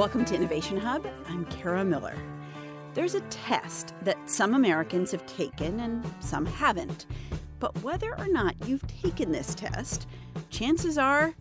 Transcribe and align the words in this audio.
Welcome 0.00 0.24
to 0.24 0.34
Innovation 0.34 0.78
Hub. 0.78 1.06
I'm 1.28 1.44
Kara 1.44 1.84
Miller. 1.84 2.16
There's 2.94 3.14
a 3.14 3.20
test 3.28 3.92
that 4.00 4.16
some 4.24 4.54
Americans 4.54 5.10
have 5.10 5.26
taken 5.26 5.78
and 5.78 6.02
some 6.20 6.46
haven't. 6.46 7.04
But 7.58 7.82
whether 7.82 8.18
or 8.18 8.26
not 8.26 8.54
you've 8.66 8.86
taken 9.02 9.30
this 9.30 9.54
test, 9.54 10.06
chances 10.48 10.96
are 10.96 11.34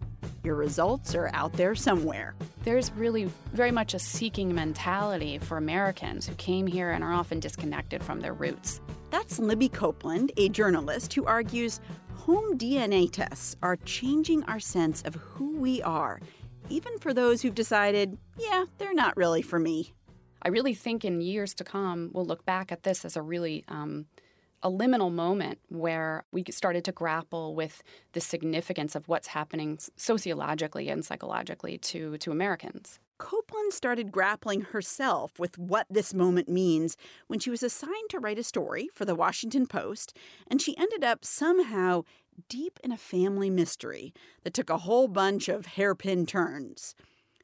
your 0.44 0.56
results 0.56 1.16
are 1.16 1.32
out 1.34 1.54
there 1.54 1.74
somewhere. 1.74 2.36
There's 2.66 2.92
really 2.92 3.32
very 3.54 3.72
much 3.72 3.94
a 3.94 4.00
seeking 4.00 4.54
mentality 4.54 5.38
for 5.38 5.56
Americans 5.56 6.28
who 6.28 6.36
came 6.36 6.68
here 6.68 6.92
and 6.92 7.02
are 7.02 7.14
often 7.14 7.40
disconnected 7.40 8.04
from 8.04 8.20
their 8.20 8.34
roots. 8.34 8.82
That's 9.10 9.40
Libby 9.40 9.70
Copeland, 9.70 10.34
a 10.36 10.50
journalist 10.50 11.14
who 11.14 11.26
argues 11.26 11.80
home 12.16 12.58
DNA 12.58 13.10
tests 13.10 13.56
are 13.64 13.78
changing 13.78 14.44
our 14.44 14.60
sense 14.60 15.02
of 15.04 15.16
who 15.16 15.56
we 15.56 15.82
are, 15.82 16.20
even 16.70 16.98
for 17.00 17.14
those 17.14 17.42
who've 17.42 17.56
decided, 17.56 18.18
yeah, 18.38 18.66
they're 18.78 18.94
not 18.94 19.18
really 19.18 19.42
for 19.42 19.60
me. 19.60 19.94
I 20.42 20.50
really 20.50 20.74
think 20.74 21.04
in 21.04 21.20
years 21.22 21.54
to 21.56 21.64
come, 21.64 22.12
we'll 22.14 22.26
look 22.26 22.46
back 22.46 22.72
at 22.72 22.84
this 22.84 23.04
as 23.04 23.18
a 23.18 23.22
really 23.22 23.66
um, 23.68 24.06
a 24.62 24.70
liminal 24.70 25.12
moment 25.12 25.60
where 25.70 26.26
we 26.32 26.44
started 26.50 26.84
to 26.86 26.92
grapple 26.92 27.56
with 27.56 27.82
the 28.14 28.22
significance 28.22 28.96
of 28.96 29.08
what's 29.08 29.28
happening 29.28 29.80
sociologically 29.96 30.90
and 30.90 31.04
psychologically 31.04 31.78
to, 31.78 32.18
to 32.18 32.32
Americans. 32.32 33.00
Copeland 33.20 33.74
started 33.74 34.12
grappling 34.12 34.62
herself 34.62 35.38
with 35.38 35.58
what 35.60 35.86
this 35.90 36.14
moment 36.14 36.50
means 36.50 36.98
when 37.28 37.40
she 37.40 37.50
was 37.52 37.62
assigned 37.62 38.10
to 38.10 38.20
write 38.20 38.40
a 38.40 38.44
story 38.44 38.90
for 38.94 39.06
the 39.06 39.14
Washington 39.14 39.68
Post, 39.68 40.18
and 40.48 40.62
she 40.62 40.76
ended 40.78 41.04
up 41.04 41.24
somehow 41.24 42.04
deep 42.48 42.80
in 42.84 42.92
a 42.92 42.98
family 42.98 43.50
mystery 43.50 44.14
that 44.44 44.54
took 44.54 44.70
a 44.70 44.80
whole 44.80 45.08
bunch 45.08 45.50
of 45.50 45.68
hairpin 45.68 46.26
turns. 46.26 46.96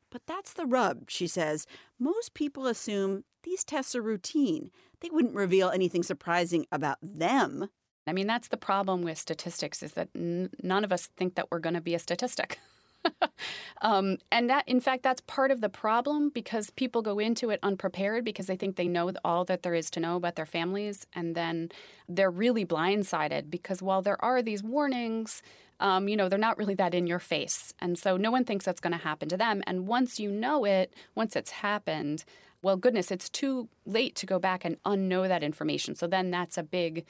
But 0.10 0.26
that's 0.26 0.54
the 0.54 0.66
rub, 0.66 1.10
she 1.10 1.28
says. 1.28 1.68
Most 2.00 2.34
people 2.34 2.68
assume 2.68 3.26
these 3.44 3.66
tests 3.66 3.96
are 3.96 4.02
routine. 4.02 4.72
They 5.02 5.10
wouldn't 5.12 5.36
reveal 5.36 5.70
anything 5.70 6.04
surprising 6.04 6.66
about 6.72 6.98
them. 7.02 7.68
I 8.08 8.14
mean, 8.14 8.28
that's 8.28 8.48
the 8.48 8.58
problem 8.58 9.02
with 9.02 9.18
statistics 9.18 9.84
is 9.84 9.92
that 9.94 10.10
n- 10.16 10.52
none 10.64 10.84
of 10.86 10.94
us 10.94 11.10
think 11.18 11.36
that 11.36 11.52
we're 11.52 11.60
going 11.60 11.74
to 11.74 11.82
be 11.82 11.96
a 11.96 12.00
statistic. 12.00 12.60
um, 13.82 14.18
and 14.32 14.50
that, 14.50 14.68
in 14.68 14.80
fact, 14.80 15.04
that's 15.04 15.22
part 15.22 15.52
of 15.52 15.62
the 15.62 15.70
problem 15.70 16.30
because 16.30 16.70
people 16.72 17.02
go 17.02 17.20
into 17.20 17.50
it 17.50 17.60
unprepared 17.64 18.24
because 18.24 18.48
they 18.48 18.56
think 18.56 18.76
they 18.76 18.88
know 18.88 19.12
all 19.24 19.46
that 19.46 19.64
there 19.64 19.74
is 19.74 19.90
to 19.92 20.00
know 20.00 20.16
about 20.16 20.36
their 20.36 20.46
families, 20.46 21.06
and 21.14 21.36
then 21.36 21.70
they're 22.08 22.32
really 22.32 22.66
blindsided 22.66 23.50
because 23.50 23.82
while 23.82 24.02
there 24.02 24.24
are 24.24 24.42
these 24.42 24.64
warnings, 24.64 25.42
um, 25.80 26.08
you 26.08 26.16
know, 26.16 26.30
they're 26.30 26.40
not 26.40 26.58
really 26.58 26.76
that 26.76 26.94
in 26.94 27.08
your 27.08 27.20
face, 27.20 27.74
and 27.80 27.98
so 27.98 28.18
no 28.18 28.32
one 28.32 28.46
thinks 28.46 28.66
that's 28.66 28.82
going 28.82 28.94
to 28.94 29.04
happen 29.04 29.30
to 29.30 29.38
them. 29.38 29.62
And 29.68 29.88
once 29.88 30.20
you 30.20 30.32
know 30.32 30.66
it, 30.66 30.94
once 31.16 31.36
it's 31.36 31.52
happened, 31.52 32.24
well, 32.62 32.78
goodness, 32.78 33.12
it's 33.12 33.30
too 33.30 33.70
late 33.86 34.16
to 34.16 34.26
go 34.26 34.40
back 34.40 34.66
and 34.66 34.82
unknow 34.84 35.28
that 35.28 35.44
information. 35.44 35.96
So 35.96 36.08
then 36.08 36.32
that's 36.32 36.58
a 36.58 36.64
big 36.64 37.06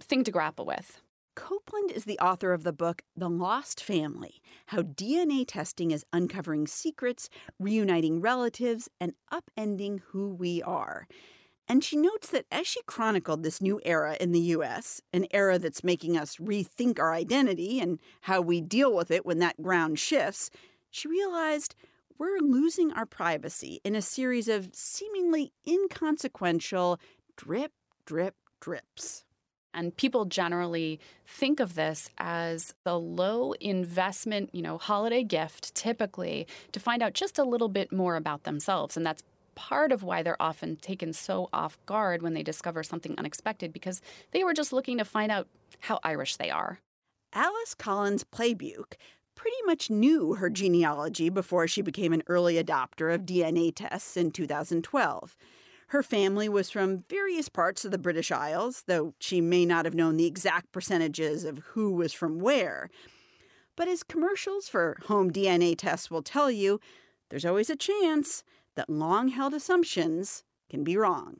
thing 0.00 0.24
to 0.24 0.30
grapple 0.30 0.64
with. 0.64 1.00
Copeland 1.38 1.92
is 1.92 2.04
the 2.04 2.18
author 2.18 2.52
of 2.52 2.64
the 2.64 2.72
book 2.72 3.02
The 3.16 3.30
Lost 3.30 3.80
Family 3.80 4.42
How 4.66 4.82
DNA 4.82 5.44
Testing 5.46 5.92
is 5.92 6.04
Uncovering 6.12 6.66
Secrets, 6.66 7.30
Reuniting 7.60 8.20
Relatives, 8.20 8.90
and 9.00 9.14
Upending 9.32 10.00
Who 10.08 10.34
We 10.34 10.64
Are. 10.64 11.06
And 11.68 11.84
she 11.84 11.96
notes 11.96 12.28
that 12.30 12.46
as 12.50 12.66
she 12.66 12.82
chronicled 12.86 13.44
this 13.44 13.62
new 13.62 13.80
era 13.84 14.16
in 14.18 14.32
the 14.32 14.40
US, 14.56 15.00
an 15.12 15.26
era 15.30 15.60
that's 15.60 15.84
making 15.84 16.18
us 16.18 16.38
rethink 16.38 16.98
our 16.98 17.14
identity 17.14 17.78
and 17.78 18.00
how 18.22 18.40
we 18.40 18.60
deal 18.60 18.92
with 18.92 19.12
it 19.12 19.24
when 19.24 19.38
that 19.38 19.62
ground 19.62 20.00
shifts, 20.00 20.50
she 20.90 21.06
realized 21.06 21.76
we're 22.18 22.40
losing 22.40 22.92
our 22.92 23.06
privacy 23.06 23.80
in 23.84 23.94
a 23.94 24.02
series 24.02 24.48
of 24.48 24.70
seemingly 24.74 25.52
inconsequential 25.64 26.98
drip, 27.36 27.70
drip, 28.06 28.34
drips. 28.58 29.24
And 29.78 29.96
people 29.96 30.24
generally 30.24 30.98
think 31.24 31.60
of 31.60 31.76
this 31.76 32.10
as 32.18 32.74
the 32.82 32.98
low 32.98 33.52
investment, 33.60 34.50
you 34.52 34.60
know, 34.60 34.76
holiday 34.76 35.22
gift 35.22 35.72
typically 35.76 36.48
to 36.72 36.80
find 36.80 37.00
out 37.00 37.12
just 37.14 37.38
a 37.38 37.44
little 37.44 37.68
bit 37.68 37.92
more 37.92 38.16
about 38.16 38.42
themselves. 38.42 38.96
And 38.96 39.06
that's 39.06 39.22
part 39.54 39.92
of 39.92 40.02
why 40.02 40.24
they're 40.24 40.42
often 40.42 40.74
taken 40.74 41.12
so 41.12 41.48
off 41.52 41.78
guard 41.86 42.22
when 42.22 42.34
they 42.34 42.42
discover 42.42 42.82
something 42.82 43.14
unexpected 43.18 43.72
because 43.72 44.02
they 44.32 44.42
were 44.42 44.52
just 44.52 44.72
looking 44.72 44.98
to 44.98 45.04
find 45.04 45.30
out 45.30 45.46
how 45.78 46.00
Irish 46.02 46.34
they 46.34 46.50
are. 46.50 46.80
Alice 47.32 47.74
Collins 47.74 48.24
Plebuch 48.24 48.94
pretty 49.36 49.62
much 49.64 49.90
knew 49.90 50.34
her 50.34 50.50
genealogy 50.50 51.28
before 51.28 51.68
she 51.68 51.82
became 51.82 52.12
an 52.12 52.24
early 52.26 52.60
adopter 52.60 53.14
of 53.14 53.22
DNA 53.22 53.72
tests 53.72 54.16
in 54.16 54.32
2012. 54.32 55.36
Her 55.88 56.02
family 56.02 56.50
was 56.50 56.70
from 56.70 57.04
various 57.08 57.48
parts 57.48 57.84
of 57.84 57.90
the 57.90 57.98
British 57.98 58.30
Isles, 58.30 58.84
though 58.86 59.14
she 59.18 59.40
may 59.40 59.64
not 59.64 59.86
have 59.86 59.94
known 59.94 60.16
the 60.16 60.26
exact 60.26 60.70
percentages 60.70 61.44
of 61.44 61.58
who 61.68 61.92
was 61.92 62.12
from 62.12 62.40
where. 62.40 62.90
But 63.74 63.88
as 63.88 64.02
commercials 64.02 64.68
for 64.68 64.98
home 65.06 65.30
DNA 65.30 65.76
tests 65.78 66.10
will 66.10 66.22
tell 66.22 66.50
you, 66.50 66.78
there's 67.30 67.46
always 67.46 67.70
a 67.70 67.76
chance 67.76 68.44
that 68.74 68.90
long 68.90 69.28
held 69.28 69.54
assumptions 69.54 70.44
can 70.68 70.84
be 70.84 70.96
wrong. 70.96 71.38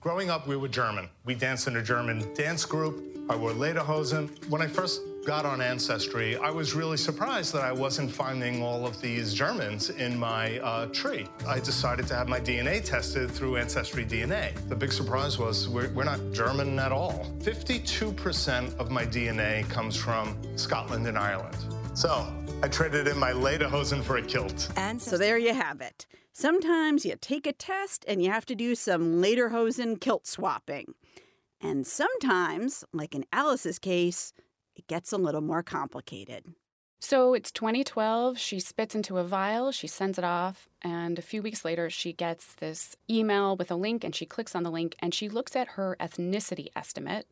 Growing 0.00 0.30
up, 0.30 0.46
we 0.46 0.56
were 0.56 0.66
German. 0.66 1.10
We 1.26 1.34
danced 1.34 1.68
in 1.68 1.76
a 1.76 1.82
German 1.82 2.32
dance 2.32 2.64
group. 2.64 3.04
I 3.28 3.36
wore 3.36 3.50
lederhosen. 3.50 4.30
When 4.48 4.62
I 4.62 4.66
first 4.66 5.02
got 5.26 5.44
on 5.44 5.60
Ancestry, 5.60 6.38
I 6.38 6.48
was 6.48 6.72
really 6.72 6.96
surprised 6.96 7.52
that 7.52 7.60
I 7.64 7.72
wasn't 7.72 8.10
finding 8.10 8.62
all 8.62 8.86
of 8.86 8.98
these 9.02 9.34
Germans 9.34 9.90
in 9.90 10.18
my 10.18 10.58
uh, 10.60 10.86
tree. 10.86 11.26
I 11.46 11.60
decided 11.60 12.06
to 12.06 12.14
have 12.14 12.28
my 12.28 12.40
DNA 12.40 12.82
tested 12.82 13.30
through 13.30 13.58
Ancestry 13.58 14.06
DNA. 14.06 14.54
The 14.70 14.74
big 14.74 14.90
surprise 14.90 15.38
was 15.38 15.68
we're, 15.68 15.90
we're 15.90 16.04
not 16.04 16.32
German 16.32 16.78
at 16.78 16.92
all. 16.92 17.30
52% 17.40 18.78
of 18.78 18.90
my 18.90 19.04
DNA 19.04 19.68
comes 19.68 19.96
from 19.96 20.34
Scotland 20.56 21.06
and 21.08 21.18
Ireland. 21.18 21.58
So 21.92 22.26
I 22.62 22.68
traded 22.68 23.06
in 23.06 23.18
my 23.18 23.32
lederhosen 23.32 24.02
for 24.02 24.16
a 24.16 24.22
kilt. 24.22 24.70
And 24.76 25.00
so 25.00 25.18
there 25.18 25.36
you 25.36 25.52
have 25.52 25.82
it. 25.82 26.06
Sometimes 26.32 27.04
you 27.04 27.16
take 27.20 27.46
a 27.46 27.52
test 27.52 28.04
and 28.06 28.22
you 28.22 28.30
have 28.30 28.46
to 28.46 28.54
do 28.54 28.74
some 28.74 29.20
lederhosen 29.20 30.00
kilt 30.00 30.26
swapping. 30.26 30.94
And 31.60 31.86
sometimes, 31.86 32.84
like 32.92 33.14
in 33.14 33.26
Alice's 33.32 33.78
case, 33.78 34.32
it 34.74 34.86
gets 34.86 35.12
a 35.12 35.18
little 35.18 35.42
more 35.42 35.62
complicated. 35.62 36.44
So 37.00 37.34
it's 37.34 37.50
2012. 37.50 38.38
She 38.38 38.60
spits 38.60 38.94
into 38.94 39.18
a 39.18 39.24
vial, 39.24 39.72
she 39.72 39.86
sends 39.86 40.18
it 40.18 40.24
off, 40.24 40.68
and 40.82 41.18
a 41.18 41.22
few 41.22 41.40
weeks 41.42 41.64
later, 41.64 41.88
she 41.88 42.12
gets 42.12 42.54
this 42.54 42.94
email 43.08 43.56
with 43.56 43.70
a 43.70 43.74
link, 43.74 44.04
and 44.04 44.14
she 44.14 44.26
clicks 44.26 44.54
on 44.54 44.62
the 44.64 44.70
link 44.70 44.96
and 45.00 45.14
she 45.14 45.28
looks 45.28 45.56
at 45.56 45.68
her 45.68 45.96
ethnicity 45.98 46.68
estimate, 46.76 47.26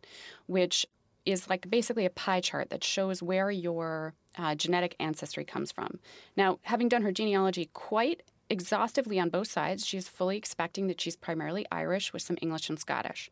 which 0.46 0.86
is 1.26 1.48
like 1.50 1.68
basically 1.68 2.06
a 2.06 2.10
pie 2.10 2.40
chart 2.40 2.70
that 2.70 2.82
shows 2.82 3.22
where 3.22 3.50
your 3.50 4.14
uh, 4.38 4.54
genetic 4.54 4.96
ancestry 4.98 5.44
comes 5.44 5.70
from. 5.70 5.98
Now, 6.36 6.58
having 6.62 6.88
done 6.88 7.02
her 7.02 7.12
genealogy 7.12 7.68
quite 7.74 8.22
exhaustively 8.50 9.18
on 9.20 9.30
both 9.30 9.50
sides, 9.50 9.86
she's 9.86 10.08
fully 10.08 10.36
expecting 10.36 10.86
that 10.86 11.00
she's 11.00 11.16
primarily 11.16 11.66
Irish 11.70 12.12
with 12.12 12.22
some 12.22 12.38
English 12.40 12.68
and 12.68 12.78
Scottish. 12.78 13.30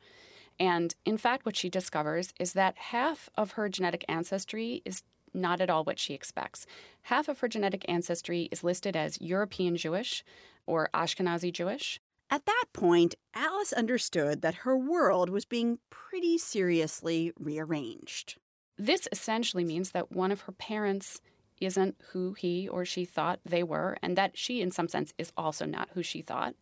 And 0.58 0.94
in 1.04 1.18
fact, 1.18 1.44
what 1.44 1.56
she 1.56 1.68
discovers 1.68 2.32
is 2.40 2.54
that 2.54 2.76
half 2.76 3.28
of 3.36 3.52
her 3.52 3.68
genetic 3.68 4.04
ancestry 4.08 4.82
is 4.84 5.02
not 5.34 5.60
at 5.60 5.68
all 5.68 5.84
what 5.84 5.98
she 5.98 6.14
expects. 6.14 6.66
Half 7.02 7.28
of 7.28 7.40
her 7.40 7.48
genetic 7.48 7.84
ancestry 7.88 8.48
is 8.50 8.64
listed 8.64 8.96
as 8.96 9.20
European 9.20 9.76
Jewish 9.76 10.24
or 10.66 10.88
Ashkenazi 10.94 11.52
Jewish. 11.52 12.00
At 12.30 12.46
that 12.46 12.64
point, 12.72 13.14
Alice 13.34 13.72
understood 13.72 14.42
that 14.42 14.56
her 14.56 14.76
world 14.76 15.30
was 15.30 15.44
being 15.44 15.78
pretty 15.90 16.38
seriously 16.38 17.32
rearranged. 17.38 18.36
This 18.78 19.06
essentially 19.12 19.64
means 19.64 19.92
that 19.92 20.10
one 20.10 20.32
of 20.32 20.42
her 20.42 20.52
parents 20.52 21.20
isn't 21.60 21.96
who 22.12 22.34
he 22.34 22.68
or 22.68 22.84
she 22.84 23.04
thought 23.04 23.40
they 23.44 23.62
were, 23.62 23.96
and 24.02 24.16
that 24.16 24.36
she, 24.36 24.60
in 24.60 24.70
some 24.70 24.88
sense, 24.88 25.12
is 25.18 25.32
also 25.36 25.64
not 25.64 25.90
who 25.94 26.02
she 26.02 26.22
thought. 26.22 26.54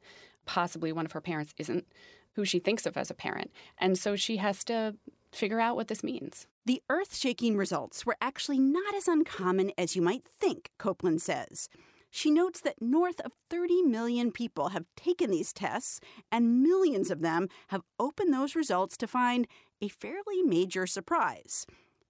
Possibly 0.46 0.92
one 0.92 1.06
of 1.06 1.12
her 1.12 1.20
parents 1.20 1.54
isn't 1.58 1.86
who 2.34 2.44
she 2.44 2.58
thinks 2.58 2.86
of 2.86 2.96
as 2.96 3.10
a 3.10 3.14
parent. 3.14 3.50
And 3.78 3.98
so 3.98 4.16
she 4.16 4.38
has 4.38 4.64
to 4.64 4.96
figure 5.32 5.60
out 5.60 5.76
what 5.76 5.88
this 5.88 6.04
means. 6.04 6.46
The 6.66 6.82
earth 6.88 7.16
shaking 7.16 7.56
results 7.56 8.06
were 8.06 8.16
actually 8.20 8.58
not 8.58 8.94
as 8.94 9.08
uncommon 9.08 9.72
as 9.76 9.94
you 9.94 10.02
might 10.02 10.24
think, 10.24 10.70
Copeland 10.78 11.22
says. 11.22 11.68
She 12.10 12.30
notes 12.30 12.60
that 12.60 12.80
north 12.80 13.20
of 13.20 13.32
30 13.50 13.82
million 13.82 14.30
people 14.30 14.68
have 14.68 14.86
taken 14.96 15.30
these 15.30 15.52
tests, 15.52 16.00
and 16.30 16.62
millions 16.62 17.10
of 17.10 17.20
them 17.20 17.48
have 17.68 17.82
opened 17.98 18.32
those 18.32 18.54
results 18.54 18.96
to 18.98 19.08
find 19.08 19.48
a 19.80 19.88
fairly 19.88 20.42
major 20.42 20.86
surprise. 20.86 21.66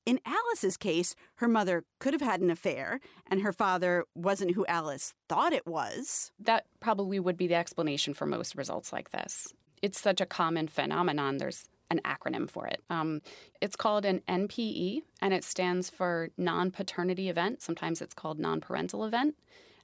In 0.06 0.20
Alice's 0.26 0.76
case, 0.76 1.14
her 1.36 1.48
mother 1.48 1.84
could 1.98 2.12
have 2.12 2.20
had 2.20 2.40
an 2.40 2.50
affair, 2.50 3.00
and 3.30 3.40
her 3.40 3.52
father 3.52 4.04
wasn't 4.14 4.54
who 4.54 4.66
Alice 4.66 5.14
thought 5.28 5.52
it 5.54 5.66
was. 5.66 6.30
That 6.38 6.66
probably 6.78 7.18
would 7.18 7.38
be 7.38 7.46
the 7.46 7.54
explanation 7.54 8.12
for 8.12 8.26
most 8.26 8.54
results 8.54 8.92
like 8.92 9.10
this 9.12 9.54
it's 9.84 10.00
such 10.00 10.20
a 10.22 10.26
common 10.26 10.66
phenomenon. 10.66 11.36
There's 11.36 11.68
an 11.90 12.00
acronym 12.06 12.48
for 12.48 12.66
it. 12.66 12.82
Um, 12.88 13.20
it's 13.60 13.76
called 13.76 14.06
an 14.06 14.22
NPE, 14.26 15.02
and 15.20 15.34
it 15.34 15.44
stands 15.44 15.90
for 15.90 16.30
non 16.38 16.70
paternity 16.70 17.28
event. 17.28 17.60
Sometimes 17.60 18.00
it's 18.00 18.14
called 18.14 18.38
non 18.38 18.62
parental 18.62 19.04
event. 19.04 19.36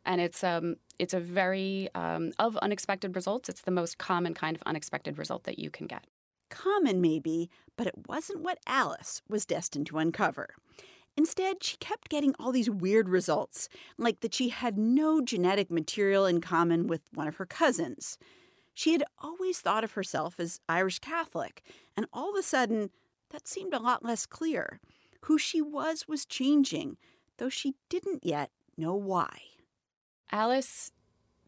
and 0.07 0.21
it's 0.23 0.43
um 0.43 0.77
it's 0.99 1.13
a 1.15 1.21
very 1.21 1.91
um, 1.95 2.33
of 2.39 2.57
unexpected 2.59 3.15
results. 3.15 3.49
It's 3.51 3.61
the 3.63 3.71
most 3.71 3.99
common 3.99 4.33
kind 4.35 4.57
of 4.57 4.63
unexpected 4.65 5.19
result 5.19 5.45
that 5.45 5.59
you 5.59 5.71
can 5.71 5.87
get. 5.87 6.05
Common, 6.50 7.00
maybe, 7.00 7.49
but 7.76 7.87
it 7.87 8.06
wasn't 8.06 8.43
what 8.43 8.58
Alice 8.67 9.23
was 9.29 9.47
destined 9.47 9.87
to 9.87 9.99
uncover. 9.99 10.50
Instead, 11.17 11.62
she 11.64 11.76
kept 11.79 12.08
getting 12.08 12.35
all 12.38 12.52
these 12.52 12.70
weird 12.70 13.08
results, 13.08 13.69
like 13.99 14.20
that 14.20 14.35
she 14.35 14.50
had 14.50 14.79
no 14.79 15.20
genetic 15.20 15.70
material 15.70 16.26
in 16.26 16.41
common 16.41 16.87
with 16.87 17.02
one 17.14 17.29
of 17.29 17.37
her 17.37 17.47
cousins. 17.47 18.19
She 18.75 18.93
had 18.93 19.05
always 19.19 19.61
thought 19.61 19.85
of 19.85 19.93
herself 19.93 20.38
as 20.38 20.61
Irish 20.69 20.99
Catholic, 20.99 21.62
and 21.97 22.06
all 22.12 22.31
of 22.31 22.37
a 22.37 22.43
sudden, 22.43 22.91
that 23.31 23.49
seemed 23.49 23.75
a 23.75 23.79
lot 23.79 24.05
less 24.05 24.26
clear. 24.26 24.81
Who 25.23 25.38
she 25.38 25.61
was 25.61 26.08
was 26.08 26.25
changing, 26.25 26.97
though 27.37 27.49
she 27.49 27.75
didn't 27.88 28.25
yet 28.25 28.50
know 28.76 28.94
why. 28.94 29.43
Alice 30.32 30.93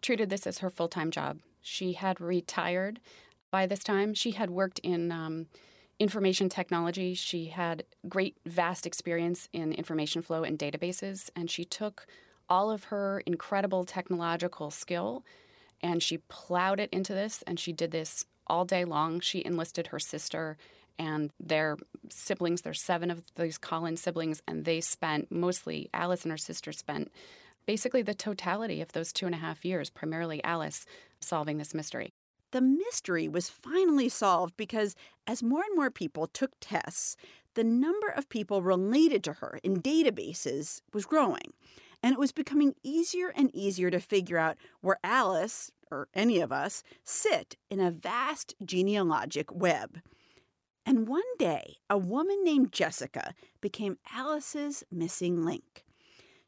treated 0.01 0.29
this 0.29 0.47
as 0.47 0.59
her 0.59 0.71
full 0.71 0.89
time 0.89 1.11
job. 1.11 1.41
She 1.61 1.93
had 1.93 2.21
retired 2.21 3.01
by 3.53 3.67
this 3.67 3.85
time. 3.85 4.15
She 4.15 4.33
had 4.33 4.51
worked 4.51 4.81
in 4.81 5.13
um, 5.13 5.47
information 6.01 6.49
technology. 6.49 7.15
She 7.15 7.47
had 7.47 7.85
great, 8.09 8.37
vast 8.45 8.85
experience 8.85 9.49
in 9.53 9.73
information 9.73 10.23
flow 10.23 10.43
and 10.43 10.59
databases, 10.59 11.31
and 11.37 11.49
she 11.49 11.65
took 11.65 12.07
all 12.49 12.73
of 12.73 12.85
her 12.85 13.23
incredible 13.25 13.85
technological 13.85 14.73
skill 14.73 15.25
and 15.83 16.03
she 16.03 16.19
plowed 16.19 16.81
it 16.81 16.91
into 16.93 17.13
this, 17.13 17.43
and 17.47 17.59
she 17.59 17.73
did 17.73 17.91
this 17.91 18.25
all 18.47 18.65
day 18.65 18.85
long. 18.85 19.21
She 19.21 19.45
enlisted 19.45 19.89
her 19.89 19.99
sister 19.99 20.57
and 20.99 21.31
their 21.41 21.77
siblings. 22.09 22.63
There's 22.63 22.81
seven 22.81 23.11
of 23.11 23.23
these 23.35 23.59
Collins 23.59 24.01
siblings, 24.01 24.43
and 24.47 24.65
they 24.65 24.81
spent 24.81 25.33
mostly 25.33 25.91
Alice 25.93 26.23
and 26.23 26.31
her 26.31 26.39
sister 26.39 26.71
spent 26.73 27.11
basically 27.67 28.03
the 28.03 28.15
totality 28.15 28.81
of 28.81 28.93
those 28.93 29.13
two 29.13 29.27
and 29.27 29.35
a 29.35 29.39
half 29.39 29.65
years, 29.65 29.91
primarily 29.91 30.43
Alice, 30.45 30.87
solving 31.21 31.59
this 31.59 31.75
mystery. 31.75 32.13
The 32.53 32.61
mystery 32.61 33.29
was 33.29 33.49
finally 33.49 34.09
solved 34.09 34.57
because 34.57 34.95
as 35.27 35.43
more 35.43 35.63
and 35.63 35.75
more 35.75 35.91
people 35.91 36.27
took 36.27 36.53
tests, 36.61 37.17
the 37.55 37.65
number 37.65 38.09
of 38.09 38.29
people 38.29 38.63
related 38.63 39.25
to 39.25 39.35
her 39.35 39.59
in 39.63 39.83
databases 39.83 40.83
was 40.93 41.07
growing. 41.07 41.53
And 42.03 42.13
it 42.13 42.19
was 42.19 42.33
becoming 42.33 42.75
easier 42.83 43.33
and 43.35 43.55
easier 43.55 43.91
to 43.91 44.01
figure 44.01 44.39
out 44.39 44.57
where 44.81 44.99
Alice, 45.03 45.71
or 45.91 46.09
any 46.15 46.41
of 46.41 46.53
us, 46.53 46.83
sit 47.05 47.57
in 47.71 47.81
a 47.81 47.91
vast 47.91 48.55
genealogic 48.63 49.51
web. 49.53 50.01
And 50.85 51.09
one 51.09 51.23
day, 51.39 51.77
a 51.89 51.97
woman 51.97 52.43
named 52.43 52.73
Jessica 52.73 53.35
became 53.61 53.99
Alice's 54.13 54.85
missing 54.91 55.45
link. 55.45 55.85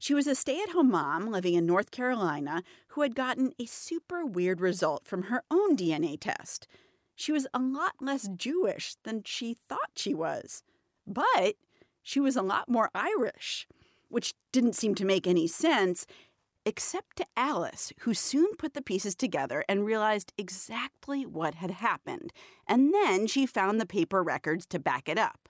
She 0.04 0.12
was 0.12 0.26
a 0.26 0.34
stay 0.34 0.60
at 0.60 0.68
home 0.68 0.90
mom 0.90 1.30
living 1.30 1.54
in 1.54 1.64
North 1.64 1.90
Carolina 1.90 2.62
who 2.88 3.00
had 3.00 3.14
gotten 3.14 3.54
a 3.58 3.64
super 3.64 4.22
weird 4.26 4.60
result 4.60 5.08
from 5.08 5.22
her 5.22 5.44
own 5.50 5.78
DNA 5.78 6.20
test. 6.20 6.68
She 7.16 7.32
was 7.32 7.46
a 7.54 7.58
lot 7.58 7.94
less 8.02 8.28
Jewish 8.36 8.96
than 9.04 9.22
she 9.24 9.56
thought 9.66 9.92
she 9.96 10.12
was, 10.12 10.62
but 11.06 11.54
she 12.02 12.20
was 12.20 12.36
a 12.36 12.42
lot 12.42 12.68
more 12.68 12.90
Irish, 12.94 13.66
which 14.10 14.34
didn't 14.52 14.76
seem 14.76 14.94
to 14.96 15.06
make 15.06 15.26
any 15.26 15.46
sense, 15.46 16.06
except 16.66 17.16
to 17.16 17.26
Alice, 17.34 17.90
who 18.00 18.12
soon 18.12 18.56
put 18.56 18.74
the 18.74 18.82
pieces 18.82 19.14
together 19.14 19.64
and 19.70 19.86
realized 19.86 20.34
exactly 20.36 21.24
what 21.24 21.54
had 21.54 21.70
happened. 21.70 22.30
And 22.68 22.92
then 22.92 23.26
she 23.26 23.46
found 23.46 23.80
the 23.80 23.86
paper 23.86 24.22
records 24.22 24.66
to 24.66 24.78
back 24.78 25.08
it 25.08 25.16
up. 25.16 25.48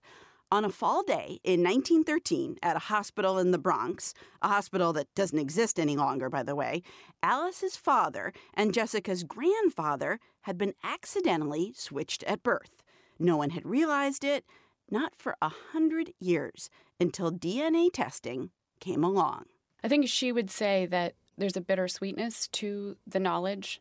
On 0.53 0.65
a 0.65 0.71
fall 0.71 1.03
day 1.03 1.41
in 1.43 1.63
1913 1.63 2.59
at 2.63 2.77
a 2.77 2.81
hospital 2.91 3.39
in 3.39 3.51
the 3.51 3.59
Bronx, 3.59 4.15
a 4.41 4.49
hospital 4.49 4.93
that 4.93 5.13
doesn't 5.15 5.39
exist 5.39 5.81
any 5.81 5.97
longer, 5.97 6.29
by 6.29 6.43
the 6.43 6.55
way, 6.55 6.83
Alice's 7.23 7.77
father 7.77 8.33
and 8.53 8.75
Jessica's 8.75 9.25
grandfather 9.25 10.21
had 10.43 10.57
been 10.57 10.75
accidentally 10.85 11.73
switched 11.75 12.23
at 12.25 12.43
birth. 12.43 12.83
No 13.19 13.37
one 13.37 13.51
had 13.51 13.67
realized 13.67 14.23
it, 14.23 14.45
not 14.91 15.17
for 15.17 15.37
a 15.41 15.49
hundred 15.73 16.13
years, 16.21 16.71
until 17.01 17.33
DNA 17.33 17.91
testing 17.93 18.51
came 18.81 19.03
along. 19.03 19.47
I 19.83 19.89
think 19.89 20.09
she 20.09 20.31
would 20.31 20.51
say 20.51 20.87
that 20.87 21.15
there's 21.37 21.57
a 21.57 21.61
bittersweetness 21.61 22.49
to 22.53 22.97
the 23.07 23.19
knowledge 23.19 23.81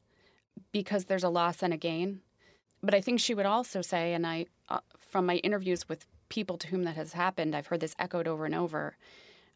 because 0.71 1.05
there's 1.05 1.23
a 1.23 1.29
loss 1.29 1.61
and 1.61 1.73
a 1.73 1.77
gain. 1.77 2.21
But 2.81 2.93
I 2.93 3.01
think 3.01 3.19
she 3.19 3.33
would 3.33 3.45
also 3.45 3.81
say, 3.81 4.13
and 4.13 4.25
I, 4.25 4.47
uh, 4.69 4.79
from 4.99 5.25
my 5.25 5.35
interviews 5.37 5.87
with 5.87 6.05
people 6.33 6.57
to 6.57 6.67
whom 6.69 6.83
that 6.83 6.95
has 6.95 7.13
happened, 7.13 7.55
I've 7.55 7.67
heard 7.67 7.79
this 7.79 7.95
echoed 7.99 8.27
over 8.27 8.43
and 8.45 8.55
over, 8.55 8.97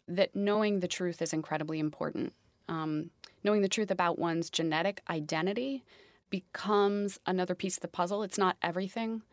that 0.08 0.36
knowing 0.36 0.80
the 0.80 0.88
truth 0.88 1.24
is 1.24 1.34
incredibly 1.34 1.80
important. 1.80 2.34
Um, 2.70 3.10
knowing 3.44 3.64
the 3.64 3.68
truth 3.68 3.90
about 3.90 4.20
one's 4.20 4.52
genetic 4.52 5.02
identity 5.10 5.84
becomes 6.30 7.20
another 7.26 7.56
piece 7.56 7.78
of 7.78 7.82
the 7.82 7.88
puzzle. 7.88 8.22
It's 8.22 8.38
not 8.38 8.58
everything, 8.62 9.24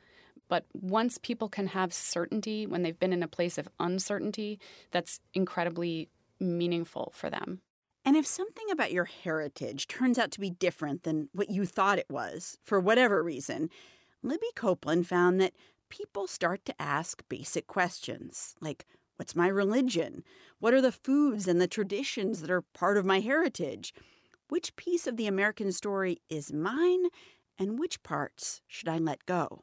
but 0.49 0.64
once 0.73 1.19
people 1.19 1.50
can 1.50 1.67
have 1.67 1.93
certainty 1.93 2.67
when 2.67 2.82
they've 2.82 2.99
been 2.99 3.12
in 3.12 3.23
a 3.23 3.29
place 3.29 3.58
of 3.58 3.69
uncertainty, 3.79 4.58
that's 4.91 5.20
incredibly 5.35 6.08
meaningful 6.41 7.12
for 7.14 7.29
them. 7.29 7.61
And 8.06 8.17
if 8.17 8.26
something 8.26 8.70
about 8.70 8.93
your 8.93 9.05
heritage 9.05 9.87
turns 9.87 10.19
out 10.19 10.31
to 10.31 10.41
be 10.41 10.50
different 10.50 11.02
than 11.02 11.29
what 11.35 11.50
you 11.50 11.67
thought 11.67 11.99
it 11.99 12.08
was, 12.08 12.56
for 12.62 12.81
whatever 12.81 13.23
reason, 13.23 13.69
Libby 14.23 14.46
Copeland 14.55 15.06
found 15.06 15.41
that 15.43 15.52
people 15.96 16.26
start 16.26 16.64
to 16.64 16.82
ask 16.82 17.23
basic 17.29 17.67
questions 17.69 18.56
like 18.61 18.85
What's 19.17 19.37
my 19.37 19.46
religion? 19.46 20.25
What 20.58 20.75
are 20.75 20.81
the 20.81 20.91
foods 20.91 21.46
and 21.46 21.61
the 21.61 21.69
traditions 21.69 22.41
that 22.41 22.50
are 22.50 22.62
part 22.62 22.96
of 22.96 23.06
my 23.06 23.20
heritage? 23.20 23.94
Which 24.49 24.75
piece 24.75 25.06
of 25.06 25.17
the 25.17 25.29
American 25.29 25.70
story 25.70 26.19
is 26.29 26.52
mine, 26.52 27.05
and 27.56 27.79
which 27.79 28.02
parts 28.02 28.61
should 28.67 28.88
I 28.88 28.99
let 28.99 29.25
go? 29.25 29.62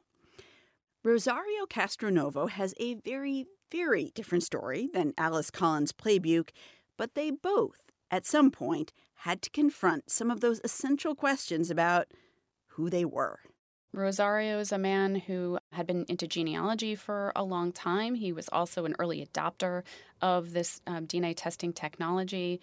Rosario 1.04 1.66
Castronovo 1.68 2.48
has 2.48 2.72
a 2.80 2.94
very, 2.94 3.44
very 3.70 4.10
different 4.14 4.44
story 4.44 4.88
than 4.94 5.12
Alice 5.18 5.50
Collins 5.50 5.92
Plebuch, 5.92 6.48
but 6.96 7.14
they 7.14 7.30
both, 7.30 7.90
at 8.10 8.24
some 8.24 8.50
point, 8.50 8.94
had 9.16 9.42
to 9.42 9.50
confront 9.50 10.10
some 10.10 10.30
of 10.30 10.40
those 10.40 10.62
essential 10.64 11.14
questions 11.14 11.70
about 11.70 12.06
who 12.68 12.88
they 12.88 13.04
were. 13.04 13.40
Rosario 13.92 14.58
is 14.58 14.72
a 14.72 14.78
man 14.78 15.16
who 15.16 15.58
had 15.72 15.86
been 15.86 16.06
into 16.08 16.26
genealogy 16.26 16.94
for 16.94 17.32
a 17.36 17.44
long 17.44 17.72
time. 17.72 18.14
He 18.14 18.32
was 18.32 18.48
also 18.50 18.84
an 18.84 18.94
early 18.98 19.24
adopter 19.24 19.82
of 20.20 20.52
this 20.52 20.80
um, 20.86 21.06
DNA 21.06 21.34
testing 21.36 21.72
technology. 21.72 22.60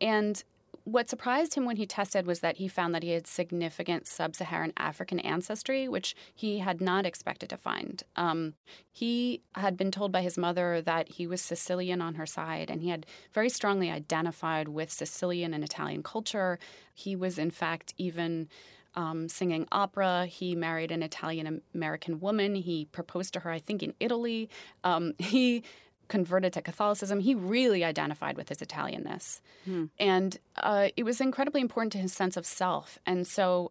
And 0.00 0.42
what 0.84 1.10
surprised 1.10 1.54
him 1.54 1.66
when 1.66 1.76
he 1.76 1.86
tested 1.86 2.26
was 2.26 2.40
that 2.40 2.56
he 2.56 2.66
found 2.66 2.94
that 2.94 3.02
he 3.02 3.10
had 3.10 3.26
significant 3.26 4.06
sub 4.06 4.34
Saharan 4.34 4.72
African 4.76 5.20
ancestry, 5.20 5.86
which 5.88 6.16
he 6.34 6.58
had 6.58 6.80
not 6.80 7.04
expected 7.04 7.50
to 7.50 7.56
find. 7.56 8.02
Um, 8.16 8.54
he 8.90 9.42
had 9.54 9.76
been 9.76 9.90
told 9.90 10.10
by 10.10 10.22
his 10.22 10.38
mother 10.38 10.80
that 10.80 11.10
he 11.10 11.26
was 11.26 11.42
Sicilian 11.42 12.00
on 12.00 12.14
her 12.14 12.26
side, 12.26 12.70
and 12.70 12.82
he 12.82 12.88
had 12.88 13.06
very 13.32 13.50
strongly 13.50 13.90
identified 13.90 14.68
with 14.68 14.90
Sicilian 14.90 15.52
and 15.52 15.62
Italian 15.62 16.02
culture. 16.02 16.58
He 16.94 17.14
was, 17.14 17.38
in 17.38 17.50
fact, 17.50 17.92
even 17.98 18.48
um, 18.94 19.28
singing 19.28 19.66
opera. 19.72 20.26
He 20.26 20.54
married 20.54 20.90
an 20.90 21.02
Italian 21.02 21.62
American 21.74 22.20
woman. 22.20 22.54
He 22.54 22.86
proposed 22.86 23.32
to 23.34 23.40
her, 23.40 23.50
I 23.50 23.58
think, 23.58 23.82
in 23.82 23.94
Italy. 24.00 24.48
Um, 24.84 25.14
he 25.18 25.62
converted 26.08 26.52
to 26.52 26.60
Catholicism. 26.60 27.20
He 27.20 27.34
really 27.34 27.84
identified 27.84 28.36
with 28.36 28.48
his 28.48 28.58
Italianness. 28.58 29.40
Hmm. 29.64 29.84
And 29.98 30.36
uh, 30.56 30.88
it 30.96 31.04
was 31.04 31.20
incredibly 31.20 31.60
important 31.60 31.92
to 31.92 31.98
his 31.98 32.12
sense 32.12 32.36
of 32.36 32.44
self. 32.44 32.98
And 33.06 33.26
so 33.26 33.70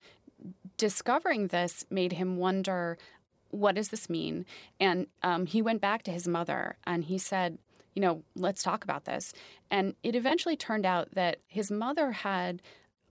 discovering 0.77 1.47
this 1.47 1.85
made 1.89 2.13
him 2.13 2.37
wonder 2.37 2.97
what 3.51 3.75
does 3.75 3.89
this 3.89 4.09
mean? 4.09 4.45
And 4.79 5.07
um, 5.23 5.45
he 5.45 5.61
went 5.61 5.81
back 5.81 6.03
to 6.03 6.11
his 6.11 6.27
mother 6.27 6.77
and 6.85 7.03
he 7.03 7.17
said, 7.17 7.57
you 7.95 8.01
know, 8.01 8.23
let's 8.35 8.63
talk 8.63 8.83
about 8.83 9.05
this. 9.05 9.33
And 9.71 9.95
it 10.03 10.15
eventually 10.15 10.55
turned 10.55 10.85
out 10.85 11.13
that 11.15 11.39
his 11.47 11.71
mother 11.71 12.11
had 12.11 12.61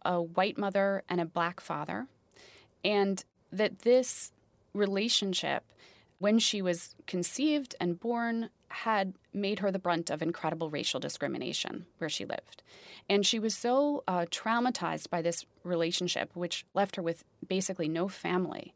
a 0.05 0.21
white 0.21 0.59
mother 0.59 1.03
and 1.09 1.21
a 1.21 1.25
black 1.25 1.61
father, 1.61 2.07
and 2.85 3.25
that 3.53 3.81
this 3.81 4.33
relationship, 4.73 5.65
when 6.19 6.39
she 6.39 6.63
was 6.63 6.95
conceived 7.07 7.75
and 7.81 8.01
born, 8.01 8.51
had 8.69 9.15
made 9.33 9.61
her 9.61 9.71
the 9.71 9.79
brunt 9.79 10.11
of 10.11 10.21
incredible 10.21 10.71
racial 10.71 11.01
discrimination 11.01 11.87
where 11.99 12.11
she 12.11 12.25
lived. 12.25 12.63
And 13.09 13.25
she 13.25 13.39
was 13.39 13.57
so 13.57 14.05
uh, 14.07 14.27
traumatized 14.31 15.09
by 15.09 15.23
this 15.23 15.47
relationship, 15.65 16.31
which 16.35 16.67
left 16.75 16.97
her 16.97 17.03
with 17.03 17.25
basically 17.47 17.89
no 17.89 18.09
family, 18.09 18.75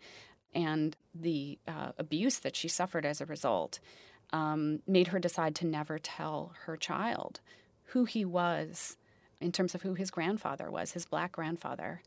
and 0.55 0.97
the 1.15 1.59
uh, 1.69 1.93
abuse 1.99 2.39
that 2.41 2.57
she 2.57 2.69
suffered 2.69 3.05
as 3.05 3.21
a 3.21 3.27
result 3.27 3.81
um, 4.33 4.81
made 4.87 5.09
her 5.09 5.19
decide 5.19 5.55
to 5.57 5.67
never 5.67 5.99
tell 5.99 6.55
her 6.65 6.77
child 6.77 7.41
who 7.87 8.05
he 8.05 8.25
was 8.25 8.97
in 9.43 9.53
terms 9.53 9.75
of 9.75 9.83
who 9.83 9.95
his 9.95 10.11
grandfather 10.11 10.71
was, 10.71 10.93
his 10.93 11.05
black 11.05 11.33
grandfather. 11.33 12.03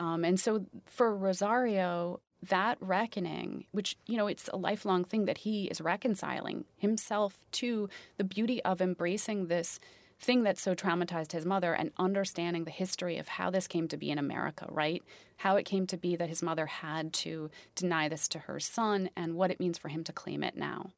Um, 0.00 0.24
and 0.24 0.38
so 0.38 0.66
for 0.86 1.14
Rosario, 1.16 2.20
that 2.48 2.78
reckoning, 2.80 3.64
which, 3.72 3.96
you 4.06 4.16
know, 4.16 4.28
it's 4.28 4.48
a 4.52 4.56
lifelong 4.56 5.04
thing 5.04 5.24
that 5.24 5.38
he 5.38 5.64
is 5.64 5.80
reconciling 5.80 6.64
himself 6.76 7.44
to 7.52 7.88
the 8.16 8.24
beauty 8.24 8.62
of 8.64 8.80
embracing 8.80 9.48
this 9.48 9.80
thing 10.20 10.42
that 10.42 10.58
so 10.58 10.74
traumatized 10.74 11.32
his 11.32 11.46
mother 11.46 11.72
and 11.74 11.92
understanding 11.96 12.64
the 12.64 12.70
history 12.70 13.18
of 13.18 13.28
how 13.28 13.50
this 13.50 13.68
came 13.68 13.86
to 13.88 13.96
be 13.96 14.10
in 14.10 14.18
America, 14.18 14.66
right? 14.70 15.02
How 15.38 15.56
it 15.56 15.64
came 15.64 15.86
to 15.88 15.96
be 15.96 16.16
that 16.16 16.28
his 16.28 16.42
mother 16.42 16.66
had 16.66 17.12
to 17.14 17.50
deny 17.74 18.08
this 18.08 18.26
to 18.28 18.40
her 18.40 18.58
son 18.58 19.10
and 19.16 19.34
what 19.34 19.50
it 19.50 19.60
means 19.60 19.78
for 19.78 19.88
him 19.88 20.02
to 20.04 20.12
claim 20.12 20.42
it 20.42 20.56
now. 20.56 20.90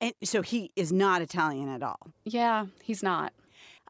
And 0.00 0.12
so 0.22 0.42
he 0.42 0.72
is 0.76 0.92
not 0.92 1.22
Italian 1.22 1.68
at 1.68 1.82
all. 1.82 2.00
Yeah, 2.24 2.66
he's 2.82 3.02
not. 3.02 3.32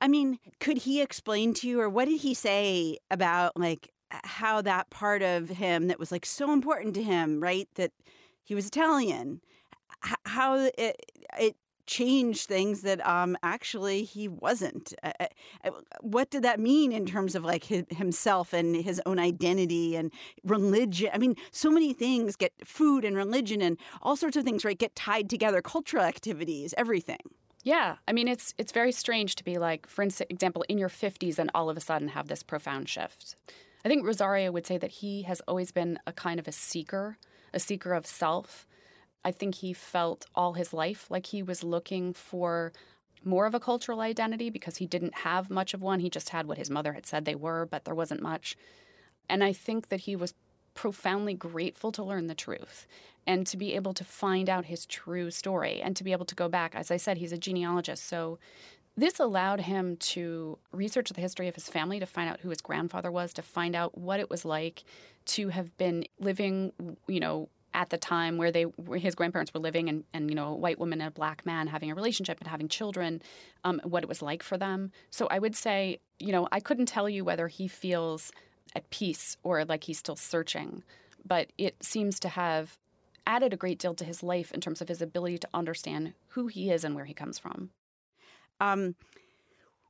I 0.01 0.09
mean, 0.09 0.39
could 0.61 0.79
he 0.79 1.01
explain 1.01 1.55
to 1.55 1.69
you, 1.69 1.81
or 1.81 1.89
what 1.89 2.07
did 2.07 2.21
he 2.21 2.35
say 2.35 2.99
about 3.11 3.57
like 3.57 3.91
how 4.11 4.61
that 4.63 4.91
part 4.91 5.23
of 5.23 5.49
him 5.49 5.89
that 5.89 5.99
was 5.99 6.13
like 6.13 6.27
so 6.27 6.53
important 6.53 6.95
to 6.95 7.03
him, 7.03 7.41
right? 7.41 7.69
That 7.75 7.93
he 8.45 8.55
was 8.55 8.67
Italian, 8.67 9.41
how 10.27 10.71
it, 10.77 11.01
it 11.39 11.57
changed 11.87 12.49
things 12.49 12.81
that 12.81 13.07
um 13.07 13.37
actually 13.43 14.05
he 14.05 14.27
wasn't 14.27 14.95
uh, 15.03 15.13
uh, 15.65 15.71
what 16.01 16.31
did 16.31 16.43
that 16.43 16.59
mean 16.59 16.93
in 16.93 17.05
terms 17.05 17.35
of 17.35 17.45
like 17.45 17.65
his, 17.65 17.85
himself 17.91 18.55
and 18.55 18.75
his 18.75 19.03
own 19.05 19.19
identity 19.19 19.95
and 19.95 20.11
religion 20.45 21.11
i 21.13 21.19
mean 21.19 21.35
so 21.51 21.71
many 21.71 21.93
things 21.93 22.37
get 22.37 22.53
food 22.65 23.05
and 23.05 23.17
religion 23.17 23.61
and 23.61 23.77
all 24.01 24.17
sorts 24.17 24.35
of 24.35 24.45
things 24.45 24.65
right 24.65 24.79
get 24.79 24.95
tied 24.97 25.29
together 25.29 25.61
cultural 25.61 26.03
activities 26.03 26.73
everything 26.79 27.21
yeah, 27.65 27.97
I 28.07 28.13
mean 28.13 28.29
it's 28.29 28.55
it's 28.59 28.73
very 28.73 28.93
strange 28.93 29.35
to 29.37 29.45
be 29.45 29.57
like, 29.57 29.87
for 29.87 30.03
example, 30.03 30.65
in 30.69 30.79
your 30.79 30.91
50s 30.91 31.39
and 31.39 31.51
all 31.55 31.71
of 31.71 31.77
a 31.77 31.81
sudden 31.81 32.09
have 32.09 32.29
this 32.29 32.43
profound 32.43 32.89
shift. 32.89 33.37
I 33.85 33.89
think 33.89 34.07
Rosario 34.07 34.53
would 34.53 34.67
say 34.67 34.79
that 34.79 34.91
he 34.91 35.23
has 35.23 35.41
always 35.49 35.73
been 35.73 35.99
a 36.07 36.13
kind 36.13 36.39
of 36.39 36.47
a 36.47 36.53
seeker, 36.53 37.17
a 37.53 37.59
seeker 37.59 37.95
of 37.95 38.07
self. 38.07 38.67
I 39.25 39.33
think 39.33 39.57
he 39.57 39.73
felt 39.73 40.27
all 40.35 40.53
his 40.53 40.75
life 40.75 41.11
like 41.11 41.27
he 41.27 41.43
was 41.43 41.65
looking 41.65 42.13
for 42.13 42.73
more 43.25 43.47
of 43.47 43.55
a 43.55 43.61
cultural 43.61 44.03
identity 44.03 44.51
because 44.51 44.77
he 44.77 44.87
didn't 44.87 45.15
have 45.15 45.49
much 45.49 45.73
of 45.73 45.81
one. 45.81 46.01
He 46.01 46.11
just 46.11 46.29
had 46.29 46.47
what 46.47 46.59
his 46.59 46.69
mother 46.69 46.93
had 46.93 47.07
said 47.07 47.25
they 47.25 47.35
were, 47.35 47.65
but 47.65 47.87
there 47.87 47.95
wasn't 47.95 48.21
much. 48.21 48.57
And 49.27 49.43
I 49.43 49.55
think 49.55 49.89
that 49.89 50.01
he 50.01 50.15
was 50.15 50.35
profoundly 50.75 51.35
grateful 51.35 51.93
to 51.93 52.03
learn 52.03 52.27
the 52.27 52.35
truth 52.35 52.87
and 53.27 53.47
to 53.47 53.57
be 53.57 53.75
able 53.75 53.95
to 53.95 54.05
find 54.05 54.49
out 54.49 54.67
his 54.67 54.85
true 54.87 55.31
story 55.31 55.81
and 55.81 55.97
to 55.97 56.05
be 56.05 56.13
able 56.13 56.27
to 56.27 56.35
go 56.35 56.49
back. 56.49 56.75
As 56.75 56.91
I 56.91 56.97
said, 56.97 57.19
he's 57.19 57.33
a 57.33 57.39
genealogist. 57.39 58.05
So 58.07 58.39
this 58.97 59.19
allowed 59.19 59.63
him 59.63 59.97
to 59.97 60.59
research 60.73 61.11
the 61.11 61.21
history 61.21 61.49
of 61.49 61.55
his 61.55 61.69
family, 61.69 61.99
to 61.99 62.07
find 62.07 62.29
out 62.29 62.41
who 62.41 62.51
his 62.51 62.61
grandfather 62.61 63.11
was, 63.11 63.33
to 63.35 63.43
find 63.43 63.75
out 63.75 63.99
what 63.99 64.21
it 64.21 64.31
was 64.31 64.45
like 64.45 64.85
to 65.27 65.49
have 65.49 65.77
been 65.79 66.05
living, 66.21 66.73
you 67.09 67.19
know, 67.19 67.49
at 67.75 67.91
the 67.91 67.99
time 67.99 68.39
where 68.39 68.53
they 68.53 68.63
where 68.63 68.99
his 68.99 69.15
grandparents 69.15 69.53
were 69.53 69.61
living 69.61 69.89
and, 69.89 70.05
and 70.15 70.31
you 70.31 70.37
know 70.37 70.53
a 70.53 70.55
white 70.55 70.79
woman 70.79 71.01
and 71.01 71.09
a 71.09 71.11
black 71.11 71.45
man 71.45 71.67
having 71.67 71.91
a 71.91 71.95
relationship 71.95 72.39
and 72.39 72.49
having 72.49 72.69
children 72.69 73.21
um, 73.65 73.81
what 73.83 74.03
it 74.03 74.09
was 74.09 74.23
like 74.23 74.43
for 74.43 74.57
them 74.57 74.93
so 75.11 75.27
i 75.27 75.39
would 75.39 75.57
say 75.57 75.99
you 76.21 76.31
know 76.31 76.47
i 76.53 76.61
couldn't 76.61 76.87
tell 76.87 77.09
you 77.09 77.25
whether 77.25 77.49
he 77.49 77.67
feels 77.67 78.31
at 78.75 78.91
peace 78.91 79.37
or 79.43 79.65
like 79.65 79.85
he's 79.85 79.99
still 79.99 80.17
searching 80.17 80.83
but 81.25 81.51
it 81.57 81.83
seems 81.83 82.21
to 82.21 82.29
have 82.29 82.79
added 83.27 83.53
a 83.53 83.57
great 83.57 83.79
deal 83.79 83.95
to 83.95 84.05
his 84.05 84.23
life 84.23 84.53
in 84.53 84.61
terms 84.61 84.81
of 84.81 84.89
his 84.89 85.01
ability 85.01 85.39
to 85.39 85.49
understand 85.55 86.13
who 86.29 86.47
he 86.47 86.71
is 86.71 86.85
and 86.85 86.95
where 86.95 87.07
he 87.07 87.15
comes 87.15 87.39
from. 87.39 87.71
Um, 88.61 88.97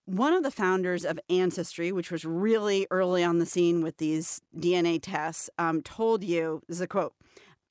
one 0.06 0.32
of 0.32 0.42
the 0.42 0.50
founders 0.50 1.04
of 1.04 1.18
Ancestry, 1.28 1.90
which 1.90 2.12
was 2.12 2.24
really 2.24 2.86
early 2.90 3.24
on 3.24 3.38
the 3.38 3.46
scene 3.46 3.82
with 3.82 3.96
these 3.96 4.40
DNA 4.56 5.00
tests, 5.02 5.50
um, 5.58 5.82
told 5.82 6.22
you 6.22 6.62
this 6.68 6.76
is 6.76 6.82
a 6.82 6.86
quote 6.86 7.14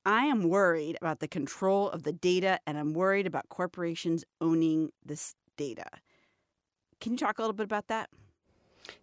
I 0.04 0.26
am 0.26 0.48
worried 0.48 0.98
about 1.00 1.20
the 1.20 1.28
control 1.28 1.88
of 1.88 2.02
the 2.02 2.12
data 2.12 2.60
and 2.66 2.76
I'm 2.76 2.92
worried 2.92 3.26
about 3.26 3.48
corporations 3.48 4.24
owning 4.40 4.90
this 5.04 5.34
data. 5.56 5.86
Can 7.00 7.12
you 7.12 7.18
talk 7.18 7.38
a 7.38 7.42
little 7.42 7.54
bit 7.54 7.64
about 7.64 7.88
that? 7.88 8.10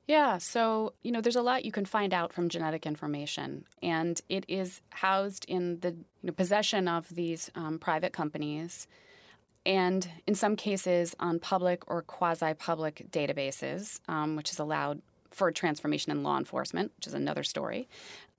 Yeah, 0.08 0.38
so, 0.38 0.94
you 1.02 1.12
know, 1.12 1.22
there's 1.22 1.36
a 1.36 1.42
lot 1.42 1.66
you 1.66 1.72
can 1.72 1.86
find 1.86 2.14
out 2.14 2.34
from 2.34 2.50
genetic 2.50 2.86
information, 2.86 3.66
and 3.82 4.20
it 4.30 4.46
is 4.48 4.82
housed 4.90 5.46
in 5.48 5.80
the 5.80 5.90
you 5.92 6.06
know, 6.24 6.34
possession 6.34 6.88
of 6.88 7.10
these 7.10 7.50
um, 7.56 7.80
private 7.80 8.14
companies 8.14 8.88
and 9.66 10.10
in 10.26 10.36
some 10.36 10.56
cases 10.56 11.16
on 11.20 11.40
public 11.40 11.90
or 11.90 12.02
quasi 12.02 12.54
public 12.54 13.06
databases, 13.12 14.00
um, 14.08 14.36
which 14.36 14.52
is 14.52 14.60
allowed 14.60 15.02
for 15.30 15.52
transformation 15.52 16.12
in 16.12 16.24
law 16.24 16.38
enforcement, 16.38 16.92
which 16.98 17.08
is 17.08 17.14
another 17.14 17.44
story. 17.44 17.88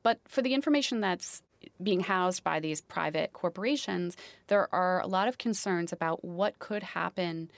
But 0.02 0.18
for 0.26 0.42
the 0.42 0.54
information 0.54 1.00
that's 1.00 1.42
being 1.82 2.00
housed 2.00 2.42
by 2.42 2.58
these 2.58 2.80
private 2.80 3.32
corporations, 3.32 4.16
there 4.48 4.72
are 4.74 5.00
a 5.00 5.06
lot 5.06 5.28
of 5.28 5.38
concerns 5.38 5.92
about 5.92 6.24
what 6.24 6.58
could 6.58 6.82
happen 6.82 7.50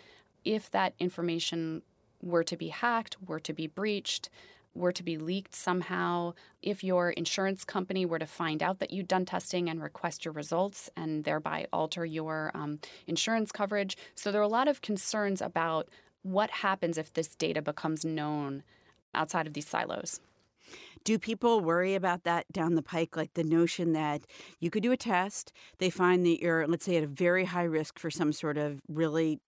if 0.45 0.71
that 0.73 0.93
information 0.99 1.83
were 2.25 2.45
to 2.45 2.57
be 2.57 2.69
hacked, 2.69 3.17
were 3.27 3.41
to 3.41 3.53
be 3.53 3.67
breached, 3.67 4.31
were 4.75 4.93
to 4.93 5.03
be 5.05 5.17
leaked 5.17 5.55
somehow, 5.55 6.35
if 6.63 6.83
your 6.83 7.11
insurance 7.11 7.65
company 7.65 8.05
were 8.05 8.19
to 8.19 8.27
find 8.27 8.63
out 8.63 8.81
that 8.81 8.93
you'd 8.93 9.07
done 9.07 9.25
testing 9.25 9.69
and 9.69 9.81
request 9.81 10.25
your 10.25 10.35
results 10.35 10.91
and 10.97 11.25
thereby 11.25 11.67
alter 11.73 12.05
your 12.05 12.51
um, 12.55 12.81
insurance 13.07 13.53
coverage. 13.53 13.97
So 14.15 14.33
there 14.33 14.41
are 14.41 14.45
a 14.45 14.49
lot 14.49 14.67
of 14.67 14.81
concerns 14.81 15.41
about 15.41 15.89
what 16.23 16.51
happens 16.51 16.99
if 16.99 17.13
this 17.13 17.37
data 17.37 17.63
becomes 17.63 18.05
known 18.05 18.65
outside 19.15 19.47
of 19.47 19.53
these 19.53 19.69
silos. 19.69 20.21
Do 21.05 21.19
people 21.19 21.61
worry 21.61 21.95
about 21.95 22.25
that 22.25 22.51
down 22.51 22.75
the 22.75 22.83
pike? 22.83 23.17
Like 23.17 23.35
the 23.35 23.45
notion 23.45 23.93
that 23.93 24.27
you 24.59 24.71
could 24.71 24.83
do 24.83 24.91
a 24.91 24.97
test, 24.97 25.53
they 25.79 25.91
find 25.91 26.25
that 26.25 26.41
you're, 26.41 26.67
let's 26.67 26.87
say, 26.87 26.97
at 26.97 27.05
a 27.05 27.07
very 27.07 27.45
high 27.45 27.65
risk 27.65 27.99
for 27.99 28.11
some 28.11 28.33
sort 28.33 28.57
of 28.57 28.81
really 28.89 29.39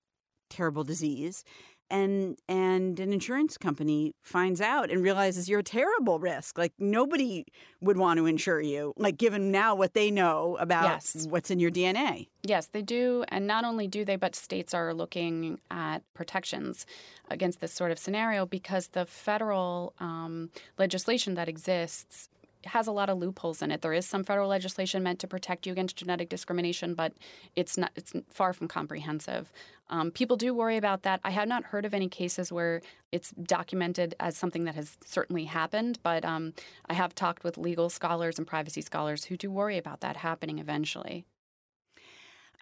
terrible 0.50 0.84
disease 0.84 1.42
and 1.90 2.38
and 2.48 2.98
an 2.98 3.12
insurance 3.12 3.56
company 3.56 4.14
finds 4.22 4.60
out 4.60 4.90
and 4.90 5.02
realizes 5.02 5.48
you're 5.48 5.60
a 5.60 5.64
terrible 5.64 6.18
risk 6.18 6.58
like 6.58 6.72
nobody 6.78 7.44
would 7.80 7.96
want 7.96 8.18
to 8.18 8.26
insure 8.26 8.60
you 8.60 8.92
like 8.96 9.16
given 9.16 9.50
now 9.50 9.74
what 9.74 9.94
they 9.94 10.10
know 10.10 10.56
about 10.60 10.84
yes. 10.84 11.26
what's 11.28 11.50
in 11.50 11.60
your 11.60 11.70
dna 11.70 12.26
yes 12.42 12.66
they 12.66 12.82
do 12.82 13.24
and 13.28 13.46
not 13.46 13.64
only 13.64 13.86
do 13.86 14.04
they 14.04 14.16
but 14.16 14.34
states 14.34 14.74
are 14.74 14.92
looking 14.92 15.60
at 15.70 16.02
protections 16.14 16.86
against 17.30 17.60
this 17.60 17.72
sort 17.72 17.90
of 17.90 17.98
scenario 17.98 18.46
because 18.46 18.88
the 18.88 19.06
federal 19.06 19.94
um, 20.00 20.50
legislation 20.78 21.34
that 21.34 21.48
exists 21.48 22.28
has 22.66 22.86
a 22.86 22.92
lot 22.92 23.08
of 23.08 23.18
loopholes 23.18 23.62
in 23.62 23.70
it. 23.70 23.82
There 23.82 23.92
is 23.92 24.06
some 24.06 24.24
federal 24.24 24.48
legislation 24.48 25.02
meant 25.02 25.18
to 25.20 25.28
protect 25.28 25.66
you 25.66 25.72
against 25.72 25.96
genetic 25.96 26.28
discrimination, 26.28 26.94
but 26.94 27.12
it's 27.54 27.78
not. 27.78 27.92
It's 27.96 28.12
far 28.28 28.52
from 28.52 28.68
comprehensive. 28.68 29.52
Um, 29.88 30.10
people 30.10 30.36
do 30.36 30.52
worry 30.52 30.76
about 30.76 31.02
that. 31.02 31.20
I 31.22 31.30
have 31.30 31.48
not 31.48 31.64
heard 31.64 31.84
of 31.84 31.94
any 31.94 32.08
cases 32.08 32.50
where 32.50 32.82
it's 33.12 33.30
documented 33.30 34.14
as 34.18 34.36
something 34.36 34.64
that 34.64 34.74
has 34.74 34.96
certainly 35.04 35.44
happened, 35.44 35.98
but 36.02 36.24
um, 36.24 36.54
I 36.88 36.94
have 36.94 37.14
talked 37.14 37.44
with 37.44 37.56
legal 37.56 37.88
scholars 37.88 38.38
and 38.38 38.46
privacy 38.46 38.80
scholars 38.80 39.24
who 39.24 39.36
do 39.36 39.50
worry 39.50 39.78
about 39.78 40.00
that 40.00 40.16
happening 40.16 40.58
eventually. 40.58 41.24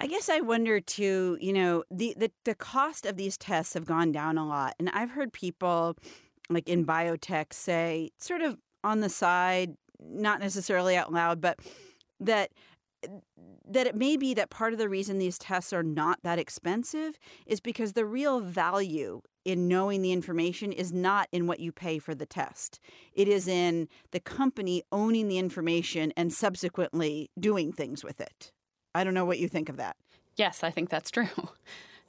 I 0.01 0.07
guess 0.07 0.29
I 0.29 0.41
wonder 0.41 0.81
too, 0.81 1.39
you 1.41 1.53
know, 1.53 1.85
the, 1.91 2.15
the, 2.19 2.31
the 2.45 2.55
cost 2.55 3.07
of 3.07 3.17
these 3.17 3.37
tests 3.37 3.75
have 3.75 3.87
gone 3.87 4.13
down 4.13 4.37
a 4.37 4.47
lot. 4.47 4.75
And 4.79 4.91
I've 4.91 5.11
heard 5.11 5.33
people 5.33 5.97
like 6.51 6.69
in 6.69 6.85
biotech 6.85 7.53
say, 7.53 8.11
sort 8.19 8.43
of 8.43 8.59
on 8.83 9.01
the 9.01 9.09
side, 9.09 9.77
not 10.01 10.41
necessarily 10.41 10.97
out 10.97 11.13
loud, 11.13 11.41
but 11.41 11.59
that 12.21 12.51
that 13.67 13.87
it 13.87 13.95
may 13.95 14.17
be 14.17 14.35
that 14.35 14.51
part 14.51 14.73
of 14.73 14.79
the 14.79 14.89
reason 14.89 15.19
these 15.19 15.39
tests 15.39 15.73
are 15.73 15.83
not 15.83 16.19
that 16.23 16.39
expensive 16.39 17.19
is 17.47 17.61
because 17.61 17.93
the 17.93 18.05
real 18.05 18.41
value 18.41 19.23
in 19.45 19.69
knowing 19.69 20.03
the 20.03 20.13
information 20.13 20.73
is 20.73 20.93
not 20.93 21.29
in 21.33 21.47
what 21.47 21.61
you 21.61 21.73
pay 21.73 21.99
for 21.99 22.15
the 22.15 22.27
test. 22.27 22.81
It 23.13 23.29
is 23.29 23.47
in 23.47 23.89
the 24.11 24.21
company 24.21 24.83
owning 24.91 25.29
the 25.29 25.39
information 25.39 26.13
and 26.17 26.33
subsequently 26.33 27.31
doing 27.39 27.73
things 27.73 28.03
with 28.05 28.21
it. 28.21 28.53
I 28.95 29.05
don't 29.05 29.15
know 29.15 29.25
what 29.25 29.39
you 29.39 29.49
think 29.49 29.69
of 29.69 29.77
that. 29.77 29.97
Yes, 30.37 30.63
I 30.63 30.71
think 30.71 30.89
that's 30.89 31.11
true. 31.11 31.29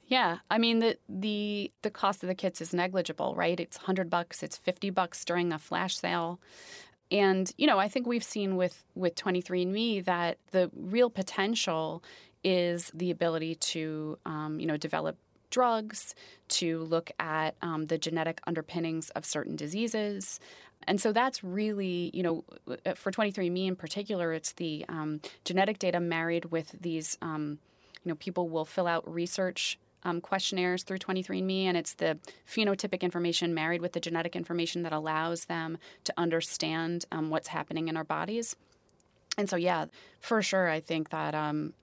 Yeah, 0.08 0.38
I 0.50 0.58
mean 0.58 0.78
the 0.78 0.96
the 1.08 1.72
the 1.82 1.90
cost 1.90 2.22
of 2.22 2.28
the 2.28 2.34
kits 2.34 2.60
is 2.60 2.72
negligible, 2.72 3.34
right? 3.34 3.58
It's 3.58 3.76
100 3.76 4.08
bucks, 4.08 4.42
it's 4.42 4.56
50 4.56 4.90
bucks 4.90 5.24
during 5.24 5.52
a 5.52 5.58
flash 5.58 5.96
sale. 5.96 6.40
And 7.10 7.50
you 7.56 7.66
know, 7.66 7.78
I 7.78 7.88
think 7.88 8.06
we've 8.06 8.24
seen 8.24 8.56
with 8.56 8.84
with 8.94 9.14
23andMe 9.14 10.04
that 10.04 10.38
the 10.50 10.70
real 10.74 11.10
potential 11.10 12.02
is 12.42 12.90
the 12.94 13.10
ability 13.10 13.54
to 13.56 14.18
um, 14.26 14.58
you 14.60 14.66
know 14.66 14.76
develop 14.76 15.16
drugs, 15.50 16.14
to 16.48 16.80
look 16.80 17.10
at 17.18 17.54
um, 17.62 17.86
the 17.86 17.98
genetic 17.98 18.40
underpinnings 18.46 19.10
of 19.10 19.24
certain 19.24 19.56
diseases. 19.56 20.40
And 20.86 21.00
so 21.00 21.12
that's 21.12 21.42
really, 21.42 22.10
you 22.12 22.22
know, 22.22 22.44
uh, 22.68 22.94
for 22.94 23.10
23andMe 23.10 23.66
in 23.66 23.76
particular, 23.76 24.32
it's 24.32 24.52
the 24.52 24.84
um, 24.88 25.20
genetic 25.44 25.78
data 25.78 26.00
married 26.00 26.46
with 26.46 26.76
these, 26.80 27.16
um, 27.22 27.58
you 28.04 28.10
know, 28.10 28.14
people 28.16 28.48
will 28.48 28.64
fill 28.64 28.86
out 28.86 29.10
research 29.12 29.78
um, 30.04 30.20
questionnaires 30.20 30.82
through 30.82 30.98
23andMe, 30.98 31.64
and 31.64 31.76
it's 31.76 31.94
the 31.94 32.18
phenotypic 32.48 33.00
information 33.00 33.54
married 33.54 33.82
with 33.82 33.92
the 33.92 34.00
genetic 34.00 34.36
information 34.36 34.82
that 34.82 34.92
allows 34.92 35.46
them 35.46 35.78
to 36.04 36.14
understand 36.16 37.04
um, 37.10 37.30
what's 37.30 37.48
happening 37.48 37.88
in 37.88 37.96
our 37.96 38.04
bodies. 38.04 38.56
And 39.38 39.50
so, 39.50 39.56
yeah, 39.56 39.86
for 40.20 40.42
sure, 40.42 40.68
I 40.68 40.80
think 40.80 41.10
that 41.10 41.34
um, 41.34 41.74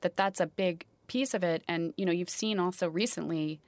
that 0.00 0.16
that's 0.16 0.40
a 0.40 0.46
big 0.46 0.84
piece 1.06 1.34
of 1.34 1.42
it. 1.42 1.62
And 1.66 1.92
you 1.96 2.06
know, 2.06 2.12
you've 2.12 2.30
seen 2.30 2.58
also 2.58 2.88
recently 2.88 3.60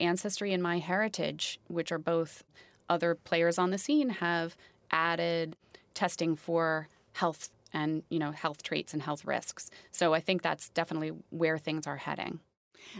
Ancestry 0.00 0.52
and 0.52 0.62
MyHeritage, 0.62 1.58
which 1.68 1.92
are 1.92 1.98
both 1.98 2.44
other 2.88 3.14
players 3.14 3.58
on 3.58 3.70
the 3.70 3.78
scene, 3.78 4.10
have 4.10 4.56
added 4.90 5.56
testing 5.94 6.36
for 6.36 6.88
health 7.12 7.50
and 7.72 8.02
you 8.08 8.18
know 8.18 8.30
health 8.30 8.62
traits 8.62 8.92
and 8.92 9.02
health 9.02 9.24
risks. 9.24 9.70
So 9.90 10.14
I 10.14 10.20
think 10.20 10.42
that's 10.42 10.68
definitely 10.70 11.12
where 11.30 11.58
things 11.58 11.86
are 11.86 11.96
heading. 11.96 12.40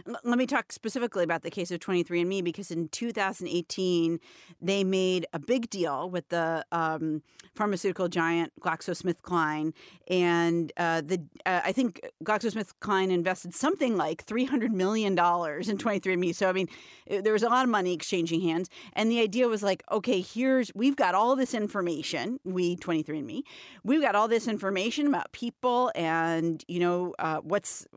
Let 0.05 0.37
me 0.37 0.45
talk 0.45 0.71
specifically 0.71 1.23
about 1.23 1.41
the 1.41 1.51
case 1.51 1.71
of 1.71 1.79
23andMe 1.79 2.43
because 2.43 2.71
in 2.71 2.87
2018, 2.89 4.19
they 4.61 4.83
made 4.83 5.25
a 5.33 5.39
big 5.39 5.69
deal 5.69 6.09
with 6.09 6.29
the 6.29 6.65
um, 6.71 7.21
pharmaceutical 7.55 8.07
giant 8.07 8.53
GlaxoSmithKline. 8.61 9.73
And 10.07 10.71
uh, 10.77 11.01
the 11.01 11.21
uh, 11.45 11.61
I 11.63 11.71
think 11.71 12.01
GlaxoSmithKline 12.23 13.11
invested 13.11 13.53
something 13.53 13.97
like 13.97 14.25
$300 14.25 14.71
million 14.71 15.13
in 15.13 15.17
23andMe. 15.17 16.33
So, 16.33 16.49
I 16.49 16.53
mean, 16.53 16.67
there 17.07 17.33
was 17.33 17.43
a 17.43 17.49
lot 17.49 17.63
of 17.63 17.69
money 17.69 17.93
exchanging 17.93 18.41
hands. 18.41 18.69
And 18.93 19.11
the 19.11 19.19
idea 19.19 19.47
was 19.47 19.63
like, 19.63 19.83
okay, 19.91 20.21
here's, 20.21 20.71
we've 20.73 20.95
got 20.95 21.15
all 21.15 21.35
this 21.35 21.53
information, 21.53 22.39
we, 22.43 22.77
23andMe, 22.77 23.41
we've 23.83 24.01
got 24.01 24.15
all 24.15 24.27
this 24.27 24.47
information 24.47 25.07
about 25.07 25.31
people 25.31 25.91
and, 25.95 26.63
you 26.67 26.79
know, 26.79 27.13
uh, 27.19 27.37
what's, 27.37 27.87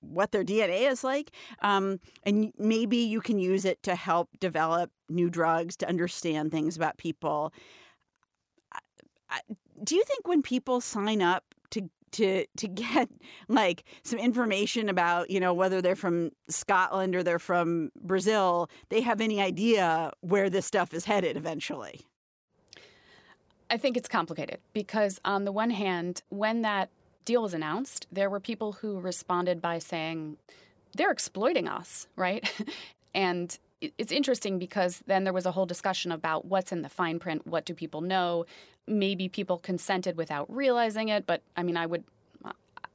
what 0.00 0.32
their 0.32 0.44
DNA 0.44 0.77
is 0.78 1.04
like. 1.04 1.30
Um, 1.62 2.00
and 2.24 2.52
maybe 2.58 2.98
you 2.98 3.20
can 3.20 3.38
use 3.38 3.64
it 3.64 3.82
to 3.84 3.94
help 3.94 4.28
develop 4.40 4.90
new 5.08 5.30
drugs, 5.30 5.76
to 5.78 5.88
understand 5.88 6.50
things 6.50 6.76
about 6.76 6.96
people. 6.96 7.52
Do 9.82 9.94
you 9.94 10.04
think 10.04 10.26
when 10.26 10.42
people 10.42 10.80
sign 10.80 11.22
up 11.22 11.44
to 11.70 11.88
to 12.12 12.46
to 12.56 12.68
get 12.68 13.08
like 13.48 13.84
some 14.02 14.18
information 14.18 14.88
about 14.88 15.30
you 15.30 15.40
know 15.40 15.54
whether 15.54 15.80
they're 15.82 15.96
from 15.96 16.30
Scotland 16.48 17.14
or 17.14 17.22
they're 17.22 17.38
from 17.38 17.90
Brazil, 18.00 18.70
they 18.88 19.00
have 19.00 19.20
any 19.20 19.40
idea 19.40 20.12
where 20.20 20.50
this 20.50 20.66
stuff 20.66 20.94
is 20.94 21.04
headed 21.04 21.36
eventually? 21.36 22.00
I 23.70 23.76
think 23.76 23.96
it's 23.96 24.08
complicated 24.08 24.60
because 24.72 25.20
on 25.24 25.44
the 25.44 25.52
one 25.52 25.70
hand, 25.70 26.22
when 26.30 26.62
that 26.62 26.88
deal 27.24 27.42
was 27.42 27.52
announced, 27.52 28.06
there 28.10 28.30
were 28.30 28.40
people 28.40 28.72
who 28.72 28.98
responded 28.98 29.60
by 29.60 29.78
saying 29.78 30.38
they're 30.96 31.10
exploiting 31.10 31.68
us, 31.68 32.06
right? 32.16 32.50
and 33.14 33.58
it's 33.80 34.10
interesting 34.10 34.58
because 34.58 35.02
then 35.06 35.24
there 35.24 35.32
was 35.32 35.46
a 35.46 35.52
whole 35.52 35.66
discussion 35.66 36.10
about 36.10 36.44
what's 36.44 36.72
in 36.72 36.82
the 36.82 36.88
fine 36.88 37.18
print, 37.18 37.46
what 37.46 37.64
do 37.64 37.74
people 37.74 38.00
know? 38.00 38.44
Maybe 38.86 39.28
people 39.28 39.58
consented 39.58 40.16
without 40.16 40.52
realizing 40.52 41.08
it, 41.08 41.26
but 41.26 41.42
I 41.56 41.62
mean, 41.62 41.76
I 41.76 41.86
would 41.86 42.04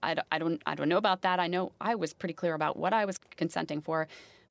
I, 0.04 0.18
I 0.32 0.38
don't 0.38 0.62
I 0.66 0.76
don't 0.76 0.90
know 0.90 0.98
about 0.98 1.22
that. 1.22 1.40
I 1.40 1.48
know 1.48 1.72
I 1.80 1.96
was 1.96 2.14
pretty 2.14 2.34
clear 2.34 2.54
about 2.54 2.78
what 2.78 2.94
I 2.94 3.06
was 3.06 3.20
consenting 3.38 3.82
for. 3.82 4.08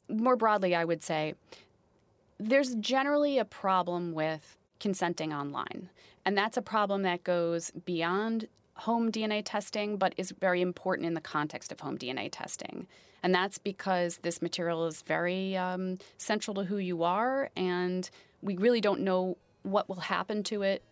More 0.09 0.37
broadly, 0.37 0.75
I 0.75 0.85
would 0.85 1.03
say 1.03 1.35
there's 2.41 2.75
generally 2.77 3.39
a 3.39 3.45
problem 3.45 4.13
with 4.13 4.57
consenting 4.81 5.33
online. 5.33 5.91
And 6.25 6.37
that's 6.37 6.57
a 6.57 6.63
problem 6.63 7.03
that 7.03 7.23
goes 7.23 7.71
beyond 7.85 8.49
home 8.75 9.13
DNA 9.13 9.43
testing, 9.45 9.97
but 9.97 10.15
is 10.17 10.33
very 10.33 10.61
important 10.61 11.07
in 11.07 11.15
the 11.15 11.21
context 11.21 11.71
of 11.71 11.81
home 11.81 11.99
DNA 11.99 12.29
testing. 12.33 12.87
And 13.23 13.35
that's 13.35 13.59
because 13.59 14.19
this 14.19 14.43
material 14.43 14.87
is 14.87 15.03
very 15.03 15.57
um, 15.57 15.99
central 16.19 16.55
to 16.55 16.65
who 16.65 16.79
you 16.79 17.05
are, 17.05 17.51
and 17.57 18.09
we 18.43 18.57
really 18.57 18.81
don't 18.81 19.01
know 19.01 19.37
what 19.63 19.89
will 19.89 20.01
happen 20.01 20.43
to 20.45 20.63
it 20.63 20.83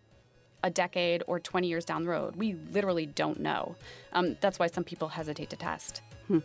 a 0.63 0.69
decade 0.69 1.23
or 1.27 1.39
20 1.39 1.67
years 1.67 1.85
down 1.85 2.03
the 2.03 2.09
road. 2.09 2.35
We 2.35 2.53
literally 2.71 3.05
don't 3.05 3.39
know. 3.39 3.75
Um, 4.13 4.37
that's 4.41 4.59
why 4.59 4.67
some 4.67 4.83
people 4.83 5.09
hesitate 5.09 5.49
to 5.49 5.55
test. 5.55 6.01
Hmm. 6.27 6.39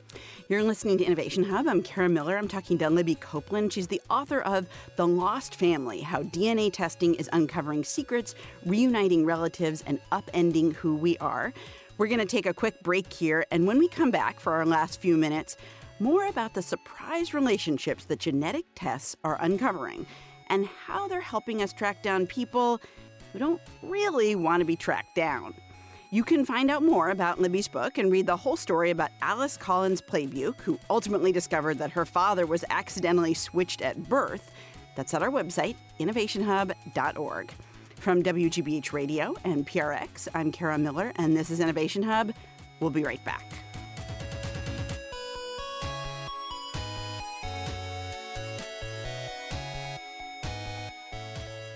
You're 0.49 0.63
listening 0.63 0.99
to 0.99 1.05
Innovation 1.05 1.45
Hub. 1.45 1.69
I'm 1.69 1.83
Kara 1.83 2.09
Miller. 2.09 2.37
I'm 2.37 2.49
talking 2.49 2.79
to 2.79 2.91
Libby 2.91 3.15
Copeland. 3.15 3.73
She's 3.73 3.87
the 3.87 4.01
author 4.09 4.41
of 4.41 4.67
The 4.97 5.07
Lost 5.07 5.55
Family 5.55 6.01
How 6.01 6.23
DNA 6.23 6.73
Testing 6.73 7.15
is 7.15 7.29
Uncovering 7.33 7.85
Secrets, 7.85 8.35
Reuniting 8.65 9.25
Relatives, 9.25 9.85
and 9.87 10.01
Upending 10.11 10.75
Who 10.77 10.97
We 10.97 11.19
Are. 11.19 11.53
We're 11.99 12.09
going 12.09 12.19
to 12.19 12.27
take 12.27 12.45
a 12.45 12.53
quick 12.53 12.83
break 12.83 13.11
here, 13.11 13.47
and 13.51 13.67
when 13.67 13.79
we 13.79 13.89
come 13.89 14.11
back 14.11 14.39
for 14.39 14.53
our 14.53 14.67
last 14.67 15.01
few 15.01 15.17
minutes, 15.17 15.57
more 15.99 16.27
about 16.27 16.53
the 16.53 16.61
surprise 16.61 17.33
relationships 17.33 18.05
that 18.05 18.19
genetic 18.19 18.67
tests 18.75 19.17
are 19.25 19.39
uncovering 19.41 20.07
and 20.49 20.67
how 20.67 21.09
they're 21.09 21.23
helping 21.23 21.63
us 21.63 21.73
track 21.73 22.03
down 22.03 22.27
people 22.27 22.83
who 23.33 23.39
don't 23.39 23.63
really 23.83 24.35
want 24.35 24.61
to 24.61 24.67
be 24.67 24.77
tracked 24.77 25.15
down. 25.15 25.55
You 26.11 26.23
can 26.23 26.45
find 26.45 26.71
out 26.71 26.83
more 26.83 27.09
about 27.09 27.41
Libby's 27.41 27.67
book 27.67 27.97
and 27.97 28.13
read 28.13 28.27
the 28.27 28.37
whole 28.37 28.57
story 28.57 28.91
about 28.91 29.11
Alice 29.23 29.57
Collins 29.57 30.03
Plebuch, 30.03 30.61
who 30.61 30.79
ultimately 30.91 31.33
discovered 31.33 31.79
that 31.79 31.91
her 31.93 32.05
father 32.05 32.45
was 32.45 32.63
accidentally 32.69 33.33
switched 33.33 33.81
at 33.81 34.09
birth. 34.09 34.53
That's 34.97 35.15
at 35.15 35.23
our 35.23 35.31
website, 35.31 35.77
innovationhub.org. 35.99 37.53
From 37.97 38.23
WGBH 38.23 38.93
Radio 38.93 39.35
and 39.43 39.67
PRX, 39.67 40.29
I'm 40.33 40.53
Kara 40.53 40.79
Miller, 40.79 41.13
and 41.17 41.37
this 41.37 41.51
is 41.51 41.59
Innovation 41.59 42.05
Hub. 42.05 42.33
We'll 42.79 42.91
be 42.91 43.03
right 43.03 43.25
back. 43.25 43.45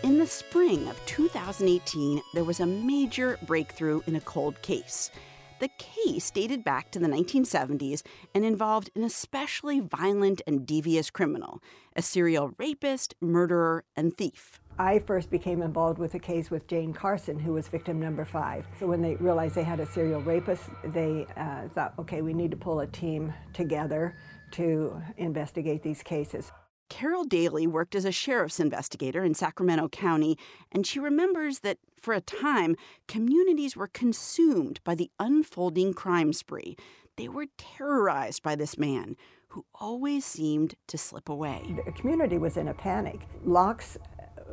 In 0.05 0.19
the 0.19 0.27
spring 0.27 0.89
of 0.89 1.05
2018, 1.07 2.23
there 2.35 2.45
was 2.45 2.61
a 2.61 2.67
major 2.67 3.39
breakthrough 3.47 4.03
in 4.07 4.15
a 4.15 4.21
cold 4.21 4.61
case. 4.63 5.11
The 5.59 5.71
case 5.79 6.31
dated 6.31 6.65
back 6.65 6.91
to 6.93 6.99
the 6.99 7.07
1970s 7.07 8.03
and 8.35 8.45
involved 8.45 8.91
an 8.95 9.05
especially 9.05 9.81
violent 9.81 10.41
and 10.47 10.65
devious 10.67 11.11
criminal, 11.11 11.61
a 11.95 12.03
serial 12.03 12.55
rapist, 12.57 13.15
murderer, 13.21 13.85
and 13.97 14.17
thief. 14.17 14.61
I 14.81 14.99
first 15.01 15.31
became 15.31 15.61
involved 15.61 15.99
with 15.99 16.15
a 16.15 16.19
case 16.19 16.51
with 16.51 16.67
Jane 16.67 16.95
Carson, 16.95 17.39
who 17.39 17.53
was 17.53 17.69
victim 17.69 18.01
number 18.01 18.25
five. 18.25 18.67
So 18.79 18.87
when 18.87 19.03
they 19.03 19.15
realized 19.17 19.55
they 19.55 19.63
had 19.63 19.79
a 19.79 19.85
serial 19.85 20.23
rapist, 20.23 20.63
they 20.83 21.27
uh, 21.37 21.69
thought, 21.69 21.93
okay, 21.99 22.23
we 22.23 22.33
need 22.33 22.51
to 22.53 22.57
pull 22.57 22.81
a 22.81 22.87
team 22.87 23.31
together 23.53 24.17
to 24.53 24.99
investigate 25.19 25.83
these 25.83 26.03
cases. 26.03 26.51
Carol 26.89 27.25
Daly 27.25 27.67
worked 27.67 27.95
as 27.95 28.07
a 28.07 28.11
sheriff's 28.11 28.59
investigator 28.59 29.23
in 29.23 29.35
Sacramento 29.35 29.91
County, 29.91 30.39
and 30.73 30.87
she 30.87 30.99
remembers 30.99 31.59
that 31.59 31.77
for 31.99 32.15
a 32.15 32.23
time, 32.23 32.75
communities 33.07 33.77
were 33.77 33.87
consumed 33.87 34.81
by 34.83 34.95
the 34.95 35.11
unfolding 35.19 35.93
crime 35.93 36.33
spree. 36.33 36.75
They 37.19 37.29
were 37.29 37.49
terrorized 37.59 38.43
by 38.43 38.57
this 38.57 38.79
man 38.79 39.17
who 39.49 39.67
always 39.75 40.25
seemed 40.25 40.75
to 40.87 40.97
slip 40.97 41.29
away. 41.29 41.77
The 41.85 41.93
community 41.93 42.39
was 42.39 42.57
in 42.57 42.69
a 42.69 42.75
panic. 42.75 43.21
Locks 43.45 43.99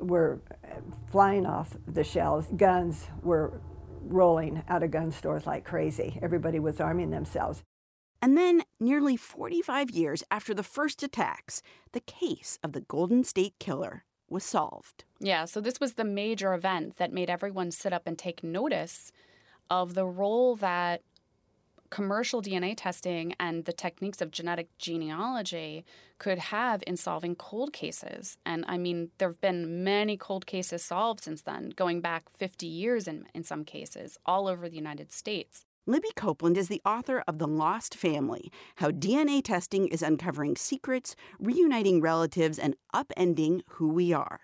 were 0.02 0.42
flying 1.12 1.46
off 1.46 1.76
the 1.88 2.04
shelves, 2.04 2.48
guns 2.56 3.08
were 3.24 3.62
rolling 4.02 4.64
out 4.70 4.84
of 4.84 4.92
gun 4.92 5.12
stores 5.12 5.46
like 5.46 5.66
crazy. 5.66 6.20
Everybody 6.22 6.60
was 6.60 6.80
arming 6.80 7.10
themselves. 7.10 7.64
And 8.22 8.36
then, 8.36 8.64
nearly 8.80 9.16
45 9.16 9.92
years 9.92 10.24
after 10.32 10.54
the 10.54 10.64
first 10.64 11.04
attacks, 11.04 11.62
the 11.92 12.00
case 12.00 12.58
of 12.64 12.72
the 12.72 12.82
Golden 12.82 13.24
State 13.24 13.54
Killer 13.60 14.06
was 14.30 14.44
solved. 14.44 15.06
Yeah, 15.20 15.46
so 15.46 15.62
this 15.62 15.80
was 15.80 15.94
the 15.94 16.04
major 16.04 16.54
event 16.54 16.98
that 16.98 17.14
made 17.14 17.30
everyone 17.30 17.72
sit 17.72 17.94
up 17.94 18.04
and 18.08 18.18
take 18.18 18.44
notice 18.44 19.12
of 19.70 19.94
the 19.94 20.06
role 20.06 20.56
that 20.56 21.02
commercial 21.90 22.42
DNA 22.42 22.74
testing 22.76 23.34
and 23.40 23.66
the 23.66 23.74
techniques 23.74 24.22
of 24.22 24.32
genetic 24.32 24.70
genealogy 24.78 25.86
could 26.20 26.40
have 26.40 26.84
in 26.88 26.98
solving 26.98 27.36
cold 27.36 27.74
cases. 27.74 28.38
And 28.46 28.66
I 28.68 28.78
mean, 28.78 29.12
there 29.18 29.30
have 29.30 29.42
been 29.42 29.84
many 29.84 30.18
cold 30.18 30.46
cases 30.46 30.84
solved 30.84 31.24
since 31.24 31.42
then, 31.42 31.70
going 31.76 32.02
back 32.02 32.24
50 32.34 32.66
years 32.66 33.08
in, 33.08 33.26
in 33.34 33.44
some 33.44 33.64
cases, 33.64 34.18
all 34.26 34.48
over 34.48 34.68
the 34.68 34.76
United 34.76 35.12
States. 35.12 35.66
Libby 35.86 36.10
Copeland 36.18 36.58
is 36.58 36.68
the 36.68 36.82
author 36.86 37.24
of 37.30 37.40
The 37.40 37.48
Lost 37.48 37.96
Family 37.96 38.52
How 38.76 38.92
DNA 38.92 39.42
Testing 39.42 39.88
is 39.88 40.02
Uncovering 40.02 40.58
Secrets, 40.58 41.16
Reuniting 41.40 42.02
Relatives, 42.02 42.60
and 42.60 42.76
Upending 42.94 43.62
Who 43.70 43.88
We 43.88 44.12
Are. 44.12 44.42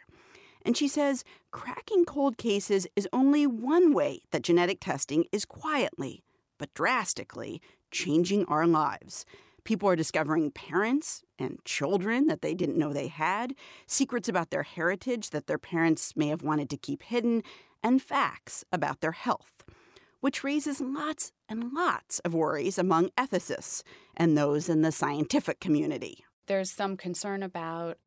And 0.66 0.78
she 0.78 0.88
says 0.88 1.26
cracking 1.52 2.06
cold 2.06 2.38
cases 2.38 2.88
is 2.96 3.10
only 3.12 3.46
one 3.46 3.94
way 3.94 4.22
that 4.32 4.44
genetic 4.44 4.80
testing 4.80 5.26
is 5.34 5.44
quietly, 5.44 6.24
but 6.64 6.74
drastically, 6.74 7.62
changing 7.92 8.46
our 8.46 8.66
lives. 8.66 9.26
People 9.66 9.90
are 9.90 9.98
discovering 9.98 10.50
parents 10.50 11.22
and 11.38 11.60
children 11.66 12.28
that 12.28 12.42
they 12.42 12.54
didn't 12.54 12.78
know 12.78 12.94
they 12.94 13.08
had, 13.10 13.54
secrets 13.86 14.30
about 14.30 14.50
their 14.50 14.64
heritage 14.64 15.32
that 15.32 15.48
their 15.48 15.58
parents 15.58 16.16
may 16.16 16.30
have 16.30 16.42
wanted 16.42 16.70
to 16.70 16.78
keep 16.78 17.04
hidden, 17.04 17.44
and 17.84 18.02
facts 18.02 18.64
about 18.72 19.02
their 19.02 19.12
health 19.12 19.66
which 20.22 20.42
raises 20.42 20.80
lots 20.80 21.34
and 21.50 21.74
lots 21.74 22.20
of 22.20 22.34
worries 22.34 22.78
among 22.78 23.10
ethicists 23.18 23.84
and 24.16 24.38
those 24.38 24.70
in 24.70 24.82
the 24.82 24.90
scientific 24.90 25.60
community. 25.60 26.24
There's 26.46 26.72
some 26.72 26.96
concern 26.96 27.44
about, 27.44 27.98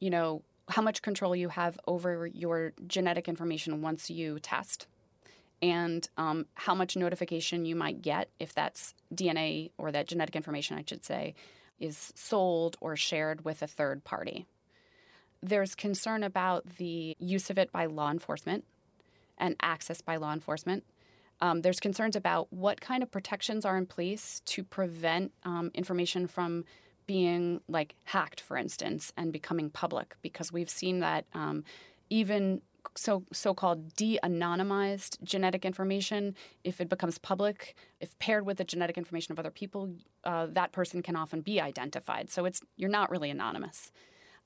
you 0.00 0.10
know, 0.10 0.42
how 0.70 0.82
much 0.82 1.02
control 1.02 1.36
you 1.36 1.50
have 1.50 1.78
over 1.86 2.26
your 2.26 2.72
genetic 2.88 3.28
information 3.28 3.80
once 3.80 4.10
you 4.10 4.40
test, 4.40 4.88
and 5.62 6.08
um, 6.16 6.46
how 6.54 6.74
much 6.74 6.96
notification 6.96 7.64
you 7.64 7.76
might 7.76 8.02
get 8.02 8.28
if 8.40 8.52
that's 8.52 8.94
DNA 9.14 9.70
or 9.78 9.92
that 9.92 10.08
genetic 10.08 10.34
information, 10.34 10.76
I 10.76 10.84
should 10.86 11.04
say, 11.04 11.34
is 11.78 12.12
sold 12.16 12.76
or 12.80 12.96
shared 12.96 13.44
with 13.44 13.62
a 13.62 13.68
third 13.68 14.02
party. 14.02 14.44
There's 15.40 15.74
concern 15.74 16.24
about 16.24 16.76
the 16.76 17.16
use 17.18 17.48
of 17.48 17.58
it 17.58 17.70
by 17.72 17.86
law 17.86 18.10
enforcement 18.10 18.64
and 19.38 19.56
access 19.62 20.00
by 20.00 20.16
law 20.16 20.32
enforcement. 20.32 20.84
Um, 21.40 21.62
there's 21.62 21.80
concerns 21.80 22.14
about 22.14 22.52
what 22.52 22.80
kind 22.80 23.02
of 23.02 23.10
protections 23.10 23.64
are 23.64 23.76
in 23.76 23.86
place 23.86 24.42
to 24.46 24.62
prevent 24.62 25.32
um, 25.44 25.70
information 25.74 26.26
from 26.26 26.64
being 27.06 27.60
like 27.68 27.96
hacked, 28.04 28.40
for 28.40 28.56
instance, 28.56 29.12
and 29.16 29.32
becoming 29.32 29.68
public, 29.70 30.14
because 30.22 30.52
we've 30.52 30.70
seen 30.70 31.00
that 31.00 31.24
um, 31.34 31.64
even 32.10 32.62
so 32.96 33.24
so-called 33.32 33.94
de-anonymized 33.94 35.22
genetic 35.22 35.64
information. 35.64 36.34
If 36.64 36.80
it 36.80 36.88
becomes 36.88 37.18
public 37.18 37.74
if 38.00 38.18
paired 38.18 38.46
with 38.46 38.58
the 38.58 38.64
genetic 38.64 38.98
information 38.98 39.32
of 39.32 39.38
other 39.38 39.50
people 39.50 39.90
uh, 40.24 40.46
that 40.50 40.72
person 40.72 41.02
can 41.02 41.16
often 41.16 41.40
be 41.40 41.60
identified. 41.60 42.30
So 42.30 42.44
it's 42.44 42.60
you're 42.76 42.90
not 42.90 43.10
really 43.10 43.30
anonymous. 43.30 43.90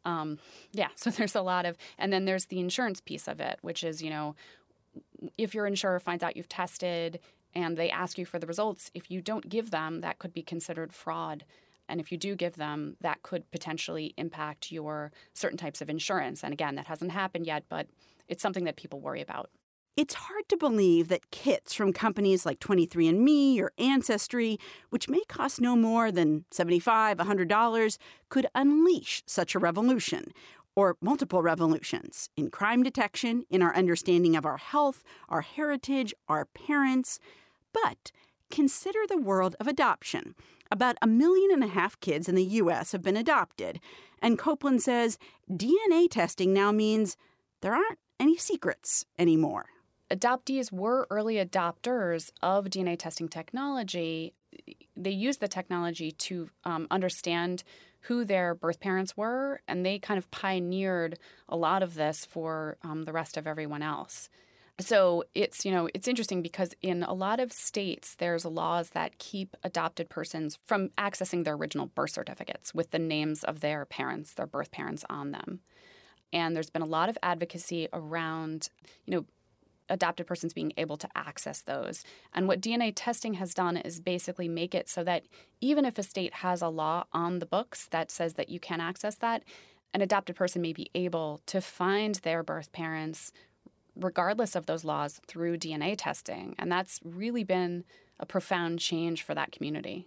Um, 0.05 0.39
yeah 0.73 0.89
so 0.95 1.11
there's 1.17 1.35
a 1.35 1.43
lot 1.43 1.67
of 1.67 1.77
and 1.99 2.13
then 2.13 2.25
there's 2.25 2.47
the 2.47 2.61
insurance 2.61 3.01
piece 3.01 3.27
of 3.27 3.41
it 3.41 3.59
which 3.63 3.83
is 3.83 4.03
you 4.03 4.11
know 4.11 4.35
if 5.37 5.55
your 5.55 5.67
insurer 5.67 5.99
finds 5.99 6.23
out 6.23 6.37
you've 6.37 6.49
tested 6.49 7.19
and 7.55 7.77
they 7.77 7.91
ask 7.91 8.19
you 8.19 8.27
for 8.27 8.39
the 8.39 8.47
results 8.47 8.91
if 8.95 9.11
you 9.11 9.21
don't 9.21 9.49
give 9.49 9.71
them 9.71 10.01
that 10.03 10.19
could 10.19 10.33
be 10.33 10.43
considered 10.43 10.93
fraud. 10.93 11.45
And 11.89 12.01
if 12.01 12.11
you 12.11 12.19
do 12.19 12.35
give 12.35 12.57
them, 12.57 12.97
that 13.01 13.23
could 13.23 13.51
potentially 13.51 14.13
impact 14.17 14.73
your 14.73 15.13
certain 15.35 15.59
types 15.59 15.81
of 15.81 15.89
insurance. 15.89 16.43
And 16.43 16.53
again, 16.53 16.75
that 16.75 16.87
hasn't 16.87 17.13
happened 17.13 17.47
yet, 17.47 17.65
but 17.69 17.87
it's 18.29 18.43
something 18.43 18.65
that 18.65 18.77
people 18.77 19.01
worry 19.01 19.21
about. 19.23 19.51
It's 19.97 20.15
hard 20.15 20.47
to 20.51 20.59
believe 20.59 21.09
that 21.09 21.31
kits 21.31 21.73
from 21.73 21.95
companies 21.95 22.45
like 22.45 22.61
23andMe 22.61 23.59
or 23.59 23.73
Ancestry, 23.79 24.59
which 24.91 25.09
may 25.09 25.23
cost 25.27 25.59
no 25.59 25.75
more 25.75 26.13
than 26.13 26.45
$75, 26.53 27.17
$100, 27.17 27.99
could 28.29 28.47
unleash 28.55 29.23
such 29.27 29.55
a 29.55 29.59
revolution 29.59 30.33
or 30.75 30.99
multiple 31.01 31.41
revolutions 31.41 32.29
in 32.37 32.51
crime 32.51 32.83
detection, 32.83 33.47
in 33.49 33.63
our 33.63 33.75
understanding 33.75 34.37
of 34.37 34.45
our 34.45 34.59
health, 34.59 35.03
our 35.31 35.41
heritage, 35.41 36.13
our 36.29 36.45
parents. 36.45 37.19
But 37.73 38.13
consider 38.51 39.01
the 39.09 39.17
world 39.17 39.57
of 39.59 39.67
adoption. 39.67 40.35
About 40.71 40.97
a 41.01 41.07
million 41.07 41.51
and 41.51 41.65
a 41.65 41.69
half 41.69 41.99
kids 42.01 42.29
in 42.29 42.35
the 42.35 42.45
U.S. 42.45 42.93
have 42.93 43.03
been 43.03 43.17
adopted, 43.17 43.81
and 44.21 44.39
Copeland 44.39 44.83
says 44.83 45.17
DNA 45.51 46.11
testing 46.11 46.53
now 46.53 46.71
means 46.73 47.17
there 47.63 47.75
aren't 47.75 47.99
any 48.19 48.37
secrets 48.37 49.05
anymore. 49.19 49.67
Adoptees 50.11 50.71
were 50.71 51.07
early 51.11 51.35
adopters 51.37 52.31
of 52.43 52.67
DNA 52.67 52.99
testing 52.99 53.29
technology. 53.29 54.35
They 54.97 55.11
used 55.11 55.41
the 55.41 55.49
technology 55.49 56.13
to 56.13 56.49
um, 56.65 56.87
understand 56.91 57.65
who 58.03 58.25
their 58.25 58.55
birth 58.55 58.79
parents 58.79 59.17
were, 59.17 59.61
and 59.67 59.85
they 59.85 59.99
kind 59.99 60.17
of 60.19 60.31
pioneered 60.31 61.19
a 61.49 61.57
lot 61.57 61.83
of 61.83 61.95
this 61.95 62.25
for 62.25 62.77
um, 62.83 63.05
the 63.05 63.13
rest 63.13 63.37
of 63.37 63.47
everyone 63.47 63.83
else. 63.83 64.29
So 64.79 65.25
it's 65.35 65.65
you 65.65 65.73
know 65.73 65.89
it's 65.95 66.07
interesting 66.07 66.43
because 66.43 66.75
in 66.83 67.03
a 67.03 67.15
lot 67.15 67.41
of 67.41 67.51
states 67.51 68.15
there's 68.15 68.45
laws 68.45 68.91
that 68.91 69.19
keep 69.19 69.57
adopted 69.65 70.11
persons 70.11 70.59
from 70.67 70.91
accessing 70.99 71.45
their 71.45 71.55
original 71.55 71.87
birth 71.87 72.11
certificates 72.11 72.75
with 72.75 72.91
the 72.91 72.99
names 72.99 73.43
of 73.43 73.61
their 73.61 73.87
parents, 73.87 74.35
their 74.35 74.47
birth 74.47 74.71
parents 74.71 75.05
on 75.09 75.31
them. 75.31 75.61
And 76.33 76.55
there's 76.55 76.71
been 76.71 76.83
a 76.83 76.87
lot 76.87 77.09
of 77.09 77.19
advocacy 77.23 77.89
around 77.93 78.69
you 79.07 79.15
know 79.15 79.25
adopted 79.89 80.27
persons 80.27 80.53
being 80.53 80.73
able 80.77 80.97
to 80.97 81.09
access 81.15 81.63
those. 81.63 82.05
And 82.35 82.49
what 82.49 82.61
DNA 82.61 82.93
testing 82.95 83.35
has 83.35 83.55
done 83.55 83.77
is 83.77 84.01
basically 84.01 84.49
make 84.49 84.75
it 84.75 84.89
so 84.89 85.05
that 85.05 85.25
even 85.61 85.85
if 85.85 85.99
a 85.99 86.03
state 86.03 86.35
has 86.35 86.63
a 86.63 86.69
law 86.69 87.05
on 87.13 87.39
the 87.39 87.47
books 87.47 87.89
that 87.91 88.11
says 88.11 88.35
that 88.35 88.49
you 88.49 88.59
can 88.59 88.81
access 88.81 89.17
that, 89.17 89.45
an 89.95 90.03
adopted 90.03 90.37
person 90.37 90.61
may 90.61 90.73
be 90.73 90.91
able 90.95 91.41
to 91.47 91.61
find 91.61 92.17
their 92.17 92.43
birth 92.43 92.73
parents 92.73 93.33
regardless 93.99 94.55
of 94.55 94.67
those 94.67 94.85
laws 94.85 95.21
through 95.27 95.57
DNA 95.57 95.95
testing. 95.97 96.55
And 96.59 96.71
that's 96.71 97.01
really 97.03 97.45
been 97.45 97.85
a 98.21 98.27
profound 98.27 98.79
change 98.79 99.23
for 99.23 99.35
that 99.35 99.53
community. 99.53 100.07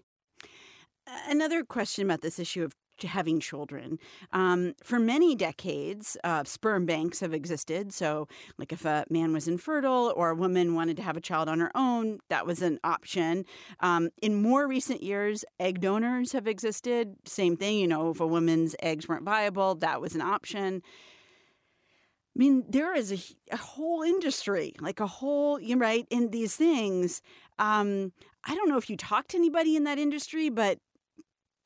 Another 1.27 1.63
question 1.63 2.05
about 2.05 2.21
this 2.21 2.37
issue 2.37 2.63
of 2.63 2.75
having 3.07 3.39
children. 3.39 3.99
Um, 4.31 4.75
for 4.83 4.99
many 4.99 5.35
decades, 5.35 6.17
uh, 6.23 6.43
sperm 6.43 6.85
banks 6.85 7.19
have 7.19 7.33
existed. 7.33 7.93
So, 7.93 8.27
like 8.57 8.71
if 8.71 8.85
a 8.85 9.05
man 9.09 9.33
was 9.33 9.47
infertile 9.47 10.13
or 10.15 10.29
a 10.29 10.35
woman 10.35 10.75
wanted 10.75 10.97
to 10.97 11.03
have 11.03 11.17
a 11.17 11.21
child 11.21 11.49
on 11.49 11.59
her 11.59 11.71
own, 11.75 12.19
that 12.29 12.45
was 12.45 12.61
an 12.61 12.79
option. 12.83 13.45
Um, 13.79 14.09
in 14.21 14.41
more 14.41 14.67
recent 14.67 15.03
years, 15.03 15.45
egg 15.59 15.81
donors 15.81 16.31
have 16.33 16.47
existed. 16.47 17.15
Same 17.25 17.57
thing, 17.57 17.77
you 17.79 17.87
know, 17.87 18.11
if 18.11 18.19
a 18.19 18.27
woman's 18.27 18.75
eggs 18.81 19.07
weren't 19.07 19.23
viable, 19.23 19.75
that 19.75 20.01
was 20.01 20.15
an 20.15 20.21
option. 20.21 20.81
I 22.35 22.39
mean, 22.39 22.63
there 22.69 22.95
is 22.95 23.11
a, 23.11 23.53
a 23.53 23.57
whole 23.57 24.01
industry, 24.01 24.73
like 24.79 24.99
a 24.99 25.07
whole, 25.07 25.59
you 25.59 25.77
right, 25.77 26.05
in 26.09 26.29
these 26.29 26.55
things. 26.55 27.21
Um, 27.57 28.13
I 28.45 28.55
don't 28.55 28.69
know 28.69 28.77
if 28.77 28.89
you 28.89 28.95
talk 28.95 29.27
to 29.29 29.37
anybody 29.37 29.75
in 29.75 29.83
that 29.83 29.99
industry, 29.99 30.49
but 30.49 30.79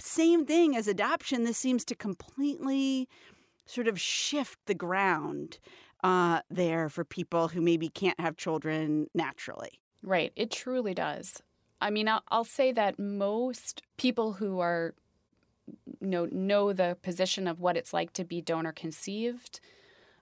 same 0.06 0.46
thing 0.46 0.76
as 0.76 0.88
adoption. 0.88 1.44
This 1.44 1.58
seems 1.58 1.86
to 1.86 1.96
completely 1.96 3.08
sort 3.66 3.88
of 3.88 4.00
shift 4.00 4.60
the 4.66 4.74
ground 4.74 5.60
uh, 6.04 6.42
there 6.50 6.90
for 6.90 7.06
people 7.06 7.48
who 7.48 7.62
maybe 7.62 7.88
can't 7.88 8.20
have 8.20 8.36
children 8.36 9.08
naturally. 9.14 9.80
Right. 10.02 10.34
It 10.36 10.52
truly 10.52 10.94
does. 10.94 11.42
I 11.80 11.90
mean, 11.90 12.10
I'll, 12.10 12.24
I'll 12.30 12.44
say 12.44 12.74
that 12.74 13.00
most 13.00 13.82
people 13.98 14.34
who 14.34 14.60
are, 14.60 14.94
know, 16.02 16.28
know 16.32 16.74
the 16.74 16.98
position 17.02 17.48
of 17.48 17.62
what 17.62 17.78
it's 17.78 17.94
like 17.94 18.12
to 18.14 18.26
be 18.26 18.42
donor 18.42 18.74
conceived 18.74 19.62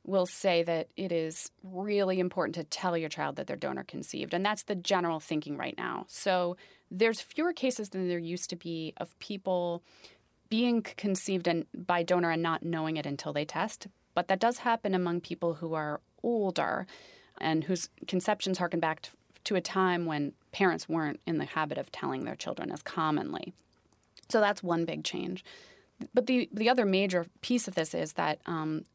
will 0.05 0.25
say 0.25 0.63
that 0.63 0.87
it 0.97 1.11
is 1.11 1.51
really 1.63 2.19
important 2.19 2.55
to 2.55 2.63
tell 2.63 2.97
your 2.97 3.09
child 3.09 3.35
that 3.35 3.47
they're 3.47 3.55
donor 3.55 3.83
conceived. 3.83 4.33
And 4.33 4.45
that's 4.45 4.63
the 4.63 4.75
general 4.75 5.19
thinking 5.19 5.57
right 5.57 5.77
now. 5.77 6.05
So 6.07 6.57
there's 6.89 7.21
fewer 7.21 7.53
cases 7.53 7.89
than 7.89 8.07
there 8.07 8.19
used 8.19 8.49
to 8.49 8.55
be 8.55 8.93
of 8.97 9.17
people 9.19 9.83
being 10.49 10.81
conceived 10.81 11.47
and, 11.47 11.65
by 11.73 12.03
donor 12.03 12.31
and 12.31 12.41
not 12.43 12.63
knowing 12.63 12.97
it 12.97 13.05
until 13.05 13.31
they 13.31 13.45
test. 13.45 13.87
But 14.13 14.27
that 14.27 14.39
does 14.39 14.59
happen 14.59 14.93
among 14.93 15.21
people 15.21 15.55
who 15.55 15.73
are 15.73 16.01
older 16.23 16.85
and 17.39 17.63
whose 17.63 17.89
conceptions 18.07 18.57
harken 18.57 18.79
back 18.79 19.01
to, 19.43 19.55
a 19.55 19.61
time 19.61 20.05
when 20.05 20.31
parents 20.51 20.87
weren't 20.87 21.19
in 21.25 21.37
the 21.37 21.45
habit 21.45 21.77
of 21.77 21.91
telling 21.91 22.23
their 22.23 22.35
children 22.35 22.71
as 22.71 22.81
commonly. 22.81 23.53
So 24.29 24.39
that's 24.39 24.63
one 24.63 24.85
big 24.85 25.03
change. 25.03 25.43
But 26.13 26.27
the 26.27 26.47
the 26.53 26.69
other 26.69 26.85
major 26.85 27.25
piece 27.41 27.67
of 27.67 27.75
this 27.75 27.93
is 27.93 28.13
that 28.13 28.39
um, 28.45 28.85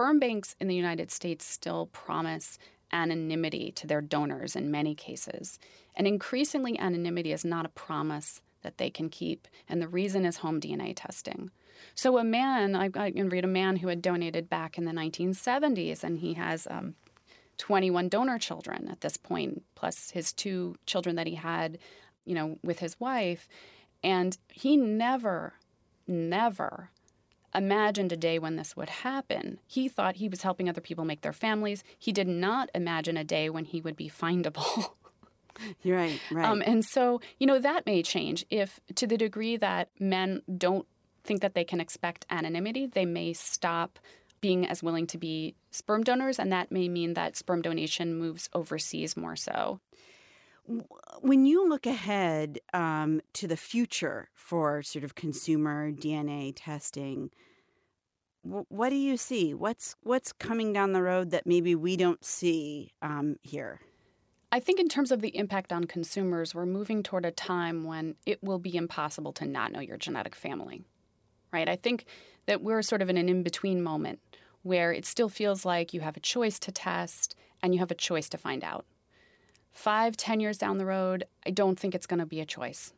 sperm 0.00 0.18
banks 0.18 0.56
in 0.58 0.66
the 0.66 0.74
United 0.74 1.10
States 1.10 1.44
still 1.44 1.84
promise 1.92 2.58
anonymity 2.90 3.70
to 3.70 3.86
their 3.86 4.00
donors 4.00 4.56
in 4.56 4.70
many 4.70 4.94
cases. 4.94 5.58
And 5.94 6.06
increasingly, 6.06 6.78
anonymity 6.78 7.32
is 7.32 7.44
not 7.44 7.66
a 7.66 7.70
promise 7.70 8.40
that 8.62 8.78
they 8.78 8.88
can 8.88 9.10
keep. 9.10 9.46
And 9.68 9.82
the 9.82 9.88
reason 9.88 10.24
is 10.24 10.38
home 10.38 10.58
DNA 10.58 10.94
testing. 10.96 11.50
So, 11.94 12.16
a 12.16 12.24
man, 12.24 12.74
I, 12.74 12.88
can 12.88 13.28
read 13.28 13.44
a 13.44 13.48
man 13.48 13.76
who 13.76 13.88
had 13.88 14.00
donated 14.00 14.48
back 14.48 14.78
in 14.78 14.86
the 14.86 14.92
1970s, 14.92 16.02
and 16.02 16.20
he 16.20 16.32
has 16.32 16.66
um, 16.70 16.94
21 17.58 18.08
donor 18.08 18.38
children 18.38 18.88
at 18.90 19.02
this 19.02 19.18
point, 19.18 19.64
plus 19.74 20.12
his 20.12 20.32
two 20.32 20.76
children 20.86 21.14
that 21.16 21.26
he 21.26 21.34
had, 21.34 21.76
you 22.24 22.34
know, 22.34 22.56
with 22.64 22.78
his 22.78 22.98
wife. 22.98 23.48
And 24.02 24.38
he 24.48 24.78
never, 24.78 25.52
never 26.06 26.88
imagined 27.54 28.12
a 28.12 28.16
day 28.16 28.38
when 28.38 28.56
this 28.56 28.76
would 28.76 28.88
happen. 28.88 29.58
He 29.66 29.88
thought 29.88 30.16
he 30.16 30.28
was 30.28 30.42
helping 30.42 30.68
other 30.68 30.80
people 30.80 31.04
make 31.04 31.22
their 31.22 31.32
families. 31.32 31.82
He 31.98 32.12
did 32.12 32.28
not 32.28 32.70
imagine 32.74 33.16
a 33.16 33.24
day 33.24 33.50
when 33.50 33.64
he 33.64 33.80
would 33.80 33.96
be 33.96 34.08
findable. 34.08 34.92
You're 35.82 35.98
right, 35.98 36.20
right. 36.30 36.48
Um, 36.48 36.62
and 36.64 36.84
so, 36.84 37.20
you 37.38 37.46
know, 37.46 37.58
that 37.58 37.84
may 37.84 38.02
change 38.02 38.46
if, 38.50 38.80
to 38.94 39.06
the 39.06 39.18
degree 39.18 39.56
that 39.56 39.90
men 39.98 40.42
don't 40.56 40.86
think 41.24 41.42
that 41.42 41.54
they 41.54 41.64
can 41.64 41.80
expect 41.80 42.24
anonymity, 42.30 42.86
they 42.86 43.04
may 43.04 43.32
stop 43.32 43.98
being 44.40 44.66
as 44.66 44.82
willing 44.82 45.06
to 45.08 45.18
be 45.18 45.54
sperm 45.70 46.02
donors, 46.02 46.38
and 46.38 46.50
that 46.50 46.72
may 46.72 46.88
mean 46.88 47.14
that 47.14 47.36
sperm 47.36 47.60
donation 47.60 48.14
moves 48.14 48.48
overseas 48.54 49.16
more 49.16 49.36
so. 49.36 49.80
When 51.20 51.46
you 51.46 51.68
look 51.68 51.86
ahead 51.86 52.60
um, 52.72 53.20
to 53.34 53.46
the 53.46 53.56
future 53.56 54.28
for 54.34 54.82
sort 54.82 55.04
of 55.04 55.14
consumer 55.14 55.90
DNA 55.90 56.52
testing, 56.54 57.30
what 58.42 58.88
do 58.88 58.96
you 58.96 59.16
see? 59.16 59.52
What's 59.52 59.96
what's 60.02 60.32
coming 60.32 60.72
down 60.72 60.92
the 60.92 61.02
road 61.02 61.30
that 61.30 61.46
maybe 61.46 61.74
we 61.74 61.96
don't 61.96 62.24
see 62.24 62.92
um, 63.02 63.36
here? 63.42 63.80
I 64.52 64.60
think 64.60 64.80
in 64.80 64.88
terms 64.88 65.12
of 65.12 65.20
the 65.20 65.36
impact 65.36 65.72
on 65.72 65.84
consumers, 65.84 66.54
we're 66.54 66.66
moving 66.66 67.02
toward 67.02 67.24
a 67.24 67.30
time 67.30 67.84
when 67.84 68.16
it 68.26 68.42
will 68.42 68.58
be 68.58 68.76
impossible 68.76 69.32
to 69.34 69.46
not 69.46 69.70
know 69.72 69.80
your 69.80 69.96
genetic 69.96 70.34
family. 70.34 70.82
Right? 71.52 71.68
I 71.68 71.76
think 71.76 72.06
that 72.46 72.62
we're 72.62 72.82
sort 72.82 73.02
of 73.02 73.10
in 73.10 73.16
an 73.16 73.28
in-between 73.28 73.82
moment 73.82 74.20
where 74.62 74.92
it 74.92 75.06
still 75.06 75.28
feels 75.28 75.64
like 75.64 75.94
you 75.94 76.00
have 76.00 76.16
a 76.16 76.20
choice 76.20 76.58
to 76.60 76.72
test 76.72 77.34
and 77.62 77.74
you 77.74 77.80
have 77.80 77.90
a 77.90 77.96
choice 77.96 78.28
to 78.28 78.38
find 78.38 78.64
out 78.64 78.84
five, 79.72 80.16
ten 80.16 80.40
years 80.40 80.58
down 80.58 80.78
the 80.78 80.86
road, 80.86 81.24
I 81.46 81.50
don't 81.50 81.78
think 81.78 81.94
it's 81.94 82.06
going 82.06 82.20
to 82.20 82.26
be 82.26 82.40
a 82.40 82.46
choice. 82.46 82.92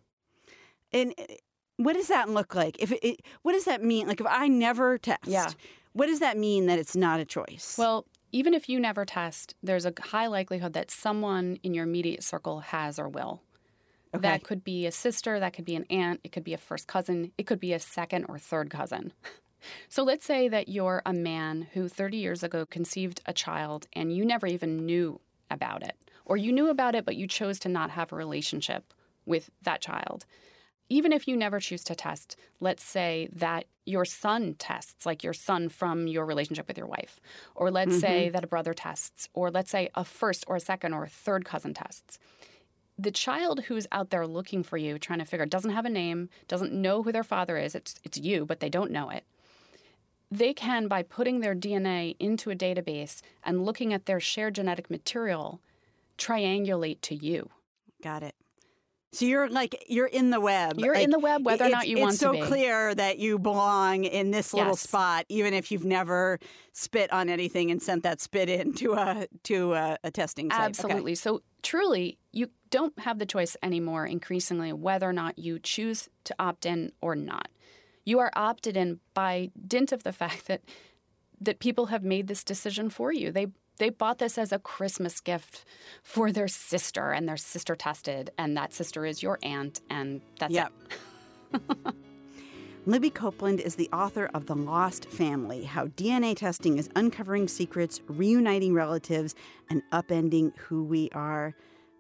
And 0.93 1.15
eh, 1.19 1.37
what 1.77 1.95
does 1.95 2.09
that 2.09 2.29
look 2.29 2.55
like? 2.55 2.79
If 2.81 2.93
it, 2.93 3.01
it, 3.07 3.21
what 3.43 3.53
does 3.53 3.65
that 3.65 3.83
mean? 3.83 4.07
Like 4.07 4.21
if 4.21 4.27
I 4.29 4.49
never 4.49 4.99
test, 4.99 5.21
Yeah. 5.27 5.49
what 5.93 6.07
does 6.07 6.21
that 6.21 6.37
mean 6.37 6.67
that 6.67 6.79
it's 6.79 6.97
not 6.97 7.21
a 7.21 7.25
choice? 7.25 7.77
Well, 7.79 8.07
even 8.31 8.55
if 8.55 8.69
you 8.69 8.81
never 8.81 9.05
test, 9.05 9.55
there's 9.63 9.85
a 9.85 9.93
high 10.01 10.27
likelihood 10.27 10.73
that 10.75 10.91
someone 10.91 11.59
in 11.63 11.75
your 11.75 11.85
immediate 11.85 12.23
circle 12.23 12.61
has 12.61 12.99
or 12.99 13.09
will. 13.09 13.43
Okay. 14.15 14.23
That 14.23 14.43
could 14.43 14.63
be 14.63 14.87
a 14.87 14.93
sister, 14.93 15.41
that 15.41 15.55
could 15.55 15.65
be 15.65 15.75
an 15.75 15.87
aunt, 15.89 16.21
it 16.23 16.33
could 16.33 16.45
be 16.45 16.53
a 16.53 16.59
first 16.59 16.87
cousin, 16.87 17.33
it 17.39 17.45
could 17.47 17.61
be 17.61 17.73
a 17.73 17.79
second 17.79 18.27
or 18.29 18.39
third 18.39 18.71
cousin. 18.71 19.13
So 19.89 20.03
let's 20.03 20.27
say 20.27 20.49
that 20.49 20.69
you're 20.69 21.03
a 21.07 21.13
man 21.13 21.69
who 21.73 21.89
30 21.89 22.17
years 22.17 22.43
ago 22.43 22.67
conceived 22.67 23.21
a 23.27 23.33
child 23.33 23.87
and 23.93 24.13
you 24.13 24.25
never 24.25 24.49
even 24.49 24.85
knew 24.87 25.21
about 25.53 25.85
it, 25.85 25.95
or 26.25 26.37
you 26.37 26.53
knew 26.53 26.69
about 26.69 26.95
it 26.95 27.05
but 27.05 27.17
you 27.17 27.27
chose 27.27 27.59
to 27.61 27.69
not 27.69 27.91
have 27.91 28.13
a 28.13 28.17
relationship 28.17 28.93
with 29.25 29.51
that 29.63 29.81
child. 29.81 30.25
Even 30.89 31.13
if 31.13 31.27
you 31.27 31.37
never 31.37 31.59
choose 31.59 31.85
to 31.85 31.95
test, 31.95 32.37
let's 32.61 32.83
say 32.83 33.29
that 33.33 33.65
your 33.87 34.05
son 34.05 34.55
tests, 34.59 35.07
like 35.07 35.25
your 35.25 35.33
son 35.33 35.69
from 35.69 36.07
your 36.07 36.27
relationship 36.27 36.69
with 36.69 36.77
your 36.77 36.87
wife, 36.87 37.19
or 37.55 37.71
let's 37.71 37.99
say 37.99 38.27
mm-hmm. 38.27 38.33
that 38.33 38.45
a 38.45 38.49
brother 38.49 38.75
tests, 38.75 39.29
or 39.33 39.51
let's 39.51 39.71
say 39.71 39.89
a 39.95 40.05
first 40.05 40.45
or 40.47 40.57
a 40.57 40.61
second 40.61 40.93
or 40.93 41.05
a 41.05 41.09
third 41.09 41.45
cousin 41.45 41.73
tests 41.73 42.19
the 42.99 43.11
child 43.11 43.65
who's 43.65 43.87
out 43.91 44.11
there 44.11 44.27
looking 44.27 44.63
for 44.63 44.77
you, 44.77 44.99
trying 44.99 45.19
to 45.19 45.25
figure, 45.25 45.47
doesn't 45.47 45.71
have 45.73 45.85
a 45.85 45.91
name, 45.91 46.29
doesn't 46.49 46.73
know 46.73 47.03
who 47.03 47.13
their 47.13 47.25
father 47.25 47.57
is. 47.57 47.75
It's 47.75 47.95
it's 48.05 48.19
you, 48.19 48.45
but 48.45 48.61
they 48.61 48.69
don't 48.69 48.91
know 48.91 49.11
it. 49.11 49.25
They 50.31 50.55
can, 50.55 50.89
by 50.89 51.03
putting 51.03 51.41
their 51.41 51.55
DNA 51.55 52.17
into 52.19 52.51
a 52.51 52.57
database 52.57 53.21
and 53.45 53.65
looking 53.65 53.93
at 53.93 54.07
their 54.07 54.21
shared 54.21 54.55
genetic 54.55 54.89
material, 54.89 55.61
triangulate 56.27 57.01
to 57.03 57.15
you. 57.15 57.49
Got 58.03 58.23
it. 58.23 58.35
So 59.15 59.27
you're 59.27 59.51
like 59.51 59.85
you're 59.89 60.07
in 60.07 60.31
the 60.31 60.41
web. 60.41 60.79
You're 60.79 60.95
Like, 60.95 61.05
in 61.05 61.11
the 61.11 61.19
web 61.19 61.45
whether 61.45 61.65
or 61.65 61.67
it's- 61.67 61.81
not 61.81 61.89
you 61.89 61.99
want 61.99 62.15
so 62.15 62.33
to 62.33 62.41
be. 62.41 62.47
clear 62.47 62.95
that 62.95 63.19
you 63.19 63.39
belong 63.39 64.05
in 64.05 64.31
this 64.31 64.55
little 64.55 64.71
Yes. 64.73 64.81
spot, 64.81 65.27
even 65.29 65.53
if 65.53 65.71
you've 65.71 65.85
never 65.85 66.39
spit 66.73 67.13
on 67.13 67.29
anything 67.29 67.71
and 67.71 67.83
sent 67.83 68.05
that 68.05 68.23
spit 68.23 68.49
in 68.49 68.73
to 68.75 68.95
a 68.95 69.27
to 69.45 69.75
a, 69.75 69.99
a 70.03 70.11
testing 70.11 70.49
site. 70.51 70.57
Okay. 70.59 70.65
Absolutely. 70.67 71.15
So 71.15 71.43
truly, 71.63 72.17
you 72.33 72.49
don't 72.71 72.99
have 73.01 73.19
the 73.19 73.27
choice 73.27 73.55
anymore 73.63 74.07
increasingly 74.07 74.73
whether 74.73 75.11
or 75.11 75.13
not 75.13 75.39
you 75.39 75.59
choose 75.59 76.09
to 76.25 76.35
opt 76.39 76.65
in 76.65 76.93
or 77.03 77.15
not. 77.15 77.49
You 78.07 78.19
are 78.19 78.31
opted 78.35 78.79
in 78.79 79.01
by 79.13 79.51
dint 79.67 79.93
of 79.93 80.05
the 80.05 80.13
fact 80.23 80.47
that 80.47 80.63
that 81.39 81.59
people 81.59 81.87
have 81.87 82.03
made 82.03 82.29
this 82.29 82.45
decision 82.45 82.89
for 82.89 83.13
you. 83.13 83.31
They 83.31 83.49
they 83.79 83.91
bought 83.91 84.19
this 84.19 84.39
as 84.39 84.53
a 84.53 84.59
Christmas 84.59 85.21
gift 85.21 85.65
for 86.03 86.31
their 86.33 86.49
sister 86.49 87.11
and 87.11 87.29
their 87.29 87.37
sister 87.37 87.75
tested 87.75 88.31
and 88.39 88.57
that 88.57 88.73
sister 88.73 89.05
is 89.07 89.23
your 89.23 89.39
aunt 89.43 89.81
and 89.91 90.21
that's 90.39 90.53
Yep. 90.55 90.73
it. 91.55 91.61
Libby 92.87 93.11
Copeland 93.11 93.61
is 93.61 93.77
the 93.77 93.89
author 93.93 94.29
of 94.35 94.47
The 94.47 94.57
Lost 94.57 95.05
Family 95.07 95.63
How 95.65 95.87
DNA 95.87 96.37
Testing 96.37 96.79
is 96.79 96.91
Uncovering 96.97 97.47
Secrets, 97.47 98.01
Reuniting 98.09 98.75
Relatives, 98.75 99.37
and 99.71 99.83
Upending 99.93 100.53
Who 100.59 100.83
We 100.83 101.09
Are. 101.13 101.55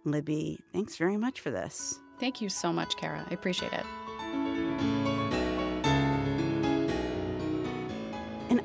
Libby, 0.04 0.58
thanks 0.72 0.96
very 0.96 1.16
much 1.16 1.40
for 1.40 1.52
this. 1.52 2.00
Thank 2.18 2.40
you 2.40 2.48
so 2.48 2.72
much, 2.72 2.96
Kara. 2.96 3.24
I 3.30 3.35
appreciate 3.35 3.72
it. 3.72 3.85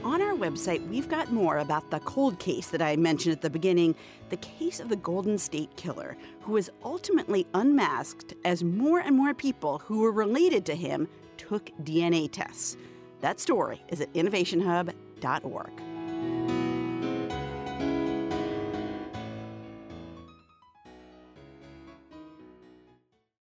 On 0.07 0.21
our 0.21 0.33
website, 0.33 0.87
we've 0.87 1.09
got 1.09 1.33
more 1.33 1.57
about 1.57 1.91
the 1.91 1.99
cold 1.99 2.39
case 2.39 2.67
that 2.69 2.81
I 2.81 2.95
mentioned 2.95 3.33
at 3.33 3.41
the 3.41 3.49
beginning 3.49 3.93
the 4.29 4.37
case 4.37 4.79
of 4.79 4.87
the 4.87 4.95
Golden 4.95 5.37
State 5.37 5.75
Killer, 5.75 6.15
who 6.41 6.53
was 6.53 6.69
ultimately 6.83 7.45
unmasked 7.53 8.33
as 8.45 8.63
more 8.63 8.99
and 8.99 9.15
more 9.15 9.33
people 9.33 9.79
who 9.79 9.99
were 9.99 10.11
related 10.11 10.65
to 10.67 10.75
him 10.75 11.09
took 11.35 11.71
DNA 11.83 12.31
tests. 12.31 12.77
That 13.19 13.39
story 13.39 13.81
is 13.89 13.99
at 13.99 14.13
innovationhub.org. 14.13 15.96